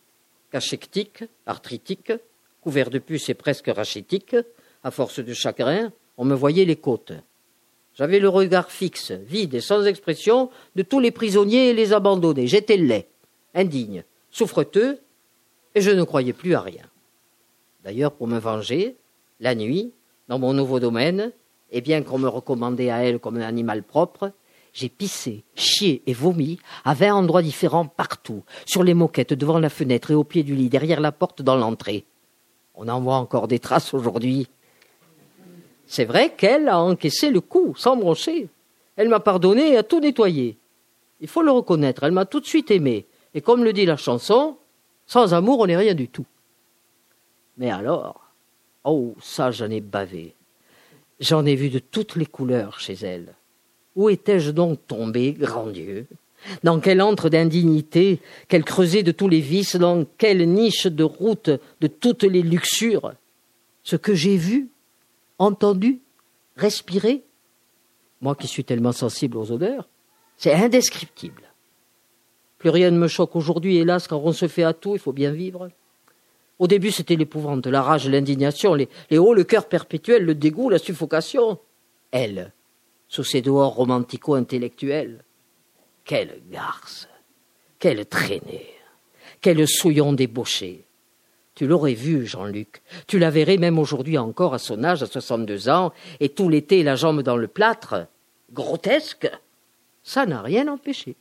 [0.50, 2.12] cachectique, arthritique,
[2.66, 4.34] couvert de puces et presque rachitique,
[4.82, 7.12] à force de chagrin, on me voyait les côtes.
[7.94, 12.48] J'avais le regard fixe, vide et sans expression de tous les prisonniers et les abandonnés.
[12.48, 13.06] J'étais laid,
[13.54, 14.02] indigne,
[14.32, 14.98] souffreteux,
[15.76, 16.82] et je ne croyais plus à rien.
[17.84, 18.96] D'ailleurs, pour me venger,
[19.38, 19.92] la nuit,
[20.26, 21.30] dans mon nouveau domaine,
[21.70, 24.32] et bien qu'on me recommandait à elle comme un animal propre,
[24.72, 29.70] j'ai pissé, chié et vomi à vingt endroits différents partout, sur les moquettes, devant la
[29.70, 32.04] fenêtre et au pied du lit, derrière la porte, dans l'entrée.
[32.76, 34.48] On en voit encore des traces aujourd'hui.
[35.86, 38.48] C'est vrai qu'elle a encaissé le coup, sans broncher.
[38.96, 40.56] Elle m'a pardonné et a tout nettoyé.
[41.20, 43.06] Il faut le reconnaître, elle m'a tout de suite aimé.
[43.34, 44.56] Et comme le dit la chanson,
[45.06, 46.26] sans amour, on n'est rien du tout.
[47.56, 48.20] Mais alors,
[48.84, 50.34] oh, ça, j'en ai bavé.
[51.20, 53.34] J'en ai vu de toutes les couleurs chez elle.
[53.94, 56.06] Où étais-je donc tombé, grand Dieu?
[56.62, 61.50] Dans quel antre d'indignité, quel creuset de tous les vices, dans quelle niche de route
[61.80, 63.12] de toutes les luxures
[63.82, 64.68] Ce que j'ai vu,
[65.38, 66.00] entendu,
[66.56, 67.22] respiré,
[68.20, 69.88] moi qui suis tellement sensible aux odeurs,
[70.36, 71.42] c'est indescriptible.
[72.58, 75.12] Plus rien ne me choque aujourd'hui, hélas, quand on se fait à tout, il faut
[75.12, 75.68] bien vivre.
[76.58, 80.78] Au début, c'était l'épouvante, la rage, l'indignation, les, hauts, le cœur perpétuel, le dégoût, la
[80.78, 81.58] suffocation.
[82.12, 82.52] Elle,
[83.08, 85.22] sous ses dehors romantico-intellectuels,
[86.06, 87.08] quelle garce,
[87.78, 88.70] quelle traînée,
[89.42, 90.86] quel souillon débauché,
[91.56, 92.82] tu l'aurais vu, Jean-Luc.
[93.06, 96.82] Tu la verrais même aujourd'hui encore à son âge, à soixante-deux ans, et tout l'été
[96.82, 98.06] la jambe dans le plâtre.
[98.52, 99.30] Grotesque.
[100.02, 101.16] Ça n'a rien empêché.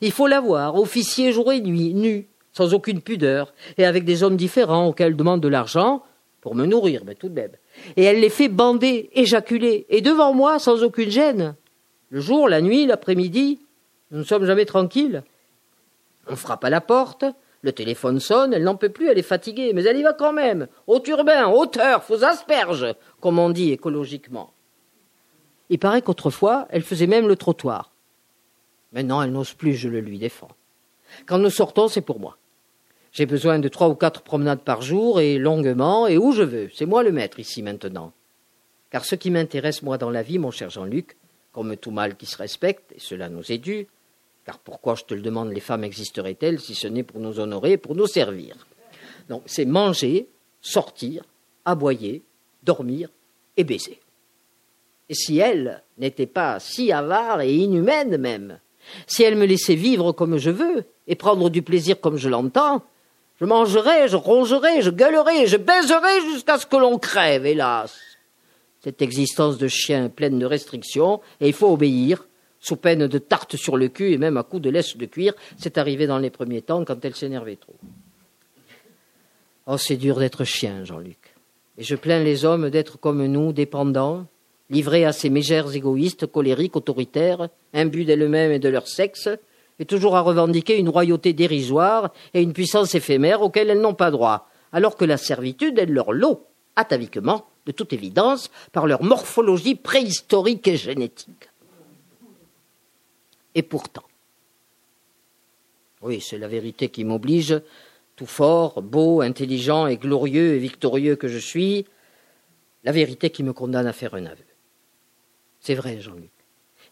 [0.00, 4.24] Il faut la voir, officier jour et nuit, nue, sans aucune pudeur, et avec des
[4.24, 6.02] hommes différents auxquels demande de l'argent,
[6.40, 7.52] pour me nourrir, mais tout de même.
[7.96, 11.54] Et elle les fait bander, éjaculer, et devant moi, sans aucune gêne.
[12.08, 13.60] Le jour, la nuit, l'après-midi,
[14.10, 15.22] nous ne sommes jamais tranquilles.
[16.26, 17.24] On frappe à la porte,
[17.62, 20.32] le téléphone sonne, elle n'en peut plus, elle est fatiguée, mais elle y va quand
[20.32, 20.66] même.
[20.86, 24.52] Au turbin, hauteur, faux asperges, comme on dit écologiquement.
[25.68, 27.92] Il paraît qu'autrefois, elle faisait même le trottoir.
[28.92, 30.50] Maintenant, elle n'ose plus, je le lui défends.
[31.26, 32.38] Quand nous sortons, c'est pour moi.
[33.12, 36.70] J'ai besoin de trois ou quatre promenades par jour et longuement et où je veux.
[36.74, 38.12] C'est moi le maître ici maintenant.
[38.90, 41.16] Car ce qui m'intéresse, moi, dans la vie, mon cher Jean-Luc,
[41.52, 43.86] comme tout mal qui se respecte, et cela nous est dû,
[44.58, 47.94] pourquoi, je te le demande, les femmes existeraient-elles si ce n'est pour nous honorer, pour
[47.94, 48.56] nous servir?
[49.28, 50.28] Donc, c'est manger,
[50.60, 51.24] sortir,
[51.64, 52.22] aboyer,
[52.62, 53.08] dormir
[53.56, 54.00] et baiser.
[55.08, 58.58] Et si elle n'était pas si avare et inhumaine même,
[59.06, 62.82] si elle me laissait vivre comme je veux et prendre du plaisir comme je l'entends,
[63.40, 67.98] je mangerais, je rongerais, je gueulerais, je baiserais jusqu'à ce que l'on crève, hélas.
[68.82, 72.26] Cette existence de chien pleine de restrictions, et il faut obéir,
[72.60, 75.34] sous peine de tarte sur le cul et même à coups de laisse de cuir.
[75.56, 77.76] C'est arrivé dans les premiers temps quand elle s'énervait trop.
[79.66, 81.34] Oh, c'est dur d'être chien, Jean-Luc.
[81.78, 84.26] Et je plains les hommes d'être comme nous, dépendants,
[84.68, 89.28] livrés à ces mégères égoïstes, colériques, autoritaires, imbus d'elles-mêmes et de leur sexe,
[89.78, 94.10] et toujours à revendiquer une royauté dérisoire et une puissance éphémère auxquelles elles n'ont pas
[94.10, 96.46] droit, alors que la servitude est leur lot,
[96.76, 101.49] ataviquement, de toute évidence, par leur morphologie préhistorique et génétique.
[103.54, 104.04] Et pourtant,
[106.02, 107.60] oui, c'est la vérité qui m'oblige,
[108.16, 111.86] tout fort, beau, intelligent et glorieux et victorieux que je suis,
[112.84, 114.44] la vérité qui me condamne à faire un aveu.
[115.60, 116.30] C'est vrai, Jean-Luc.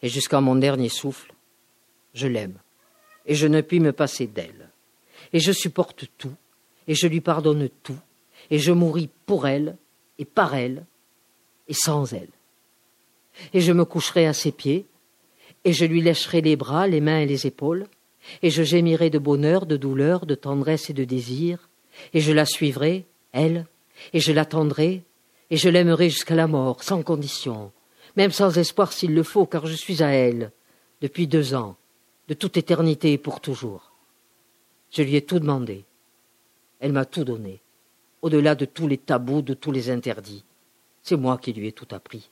[0.03, 1.33] Et jusqu'à mon dernier souffle,
[2.15, 2.59] je l'aime.
[3.27, 4.71] Et je ne puis me passer d'elle.
[5.33, 6.35] Et je supporte tout.
[6.87, 7.99] Et je lui pardonne tout.
[8.51, 9.77] Et je mouris pour elle,
[10.19, 10.85] et par elle,
[11.67, 12.31] et sans elle.
[13.53, 14.87] Et je me coucherai à ses pieds,
[15.69, 17.89] et je lui lècherai les bras, les mains et les épaules,
[18.41, 21.69] et je gémirai de bonheur, de douleur, de tendresse et de désir,
[22.15, 23.67] et je la suivrai, elle,
[24.15, 25.03] et je l'attendrai,
[25.51, 27.71] et je l'aimerai jusqu'à la mort, sans condition,
[28.17, 30.53] même sans espoir s'il le faut, car je suis à elle,
[31.03, 31.77] depuis deux ans,
[32.29, 33.93] de toute éternité et pour toujours.
[34.91, 35.85] Je lui ai tout demandé.
[36.81, 37.61] Elle m'a tout donné,
[38.23, 40.45] au-delà de tous les tabous, de tous les interdits.
[41.03, 42.31] C'est moi qui lui ai tout appris.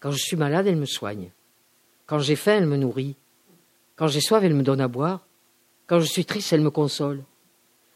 [0.00, 1.30] Quand je suis malade, elle me soigne.
[2.08, 3.16] Quand j'ai faim, elle me nourrit.
[3.94, 5.26] Quand j'ai soif, elle me donne à boire.
[5.86, 7.22] Quand je suis triste, elle me console.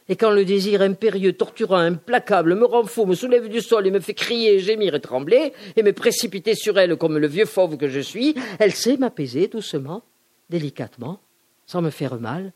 [0.07, 3.91] Et quand le désir impérieux, torturant, implacable me rend fou, me soulève du sol et
[3.91, 7.79] me fait crier, gémir et trembler, et me précipiter sur elle comme le vieux fauve
[7.79, 10.03] que je suis, elle sait m'apaiser doucement,
[10.51, 11.19] délicatement,
[11.65, 12.53] sans me faire mal.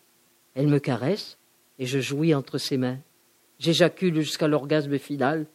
[0.55, 1.39] Elle me caresse,
[1.78, 2.99] et je jouis entre ses mains.
[3.59, 5.47] J'éjacule jusqu'à l'orgasme final.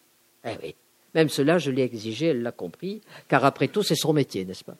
[0.45, 0.75] Eh oui,
[1.13, 4.63] même cela, je l'ai exigé, elle l'a compris, car après tout, c'est son métier, n'est-ce
[4.63, 4.77] pas?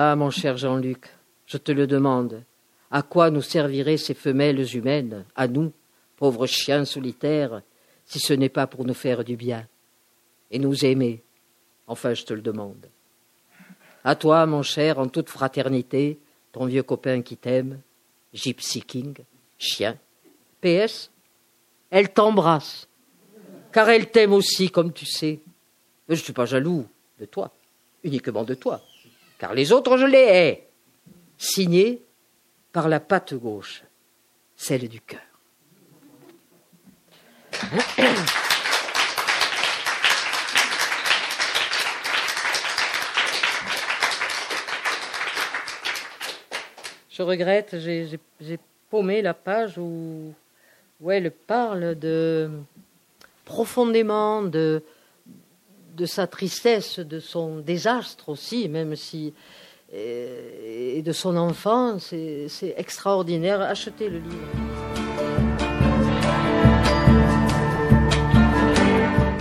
[0.00, 1.06] Ah, mon cher Jean-Luc,
[1.44, 2.44] je te le demande.
[2.88, 5.72] À quoi nous serviraient ces femelles humaines, à nous,
[6.14, 7.62] pauvres chiens solitaires,
[8.04, 9.66] si ce n'est pas pour nous faire du bien
[10.52, 11.24] et nous aimer
[11.88, 12.88] Enfin, je te le demande.
[14.04, 16.20] À toi, mon cher, en toute fraternité,
[16.52, 17.80] ton vieux copain qui t'aime,
[18.32, 19.16] Gypsy King,
[19.58, 19.98] chien.
[20.60, 21.10] PS,
[21.90, 22.86] elle t'embrasse,
[23.72, 25.40] car elle t'aime aussi, comme tu sais.
[26.08, 26.86] Mais je ne suis pas jaloux
[27.18, 27.50] de toi,
[28.04, 28.80] uniquement de toi,
[29.38, 30.68] car les autres, je les hais
[31.38, 32.02] signé
[32.72, 33.82] par la patte gauche,
[34.56, 35.20] celle du cœur.
[47.10, 48.58] Je regrette, j'ai
[48.90, 50.32] paumé la page où,
[51.00, 52.48] où elle parle de
[53.44, 54.84] profondément de,
[55.98, 59.34] de sa tristesse, de son désastre aussi, même si
[59.92, 61.98] et, de son enfant.
[61.98, 63.60] C'est extraordinaire.
[63.60, 64.46] Achetez le livre.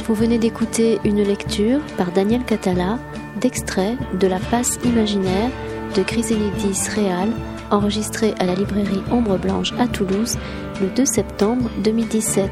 [0.05, 2.97] Vous venez d'écouter une lecture par Daniel Catala
[3.41, 5.51] d'extrait de La passe imaginaire
[5.95, 6.53] de Chrysélides
[6.95, 7.29] Réal,
[7.71, 10.37] enregistré à la librairie Ombre Blanche à Toulouse
[10.81, 12.49] le 2 septembre 2017.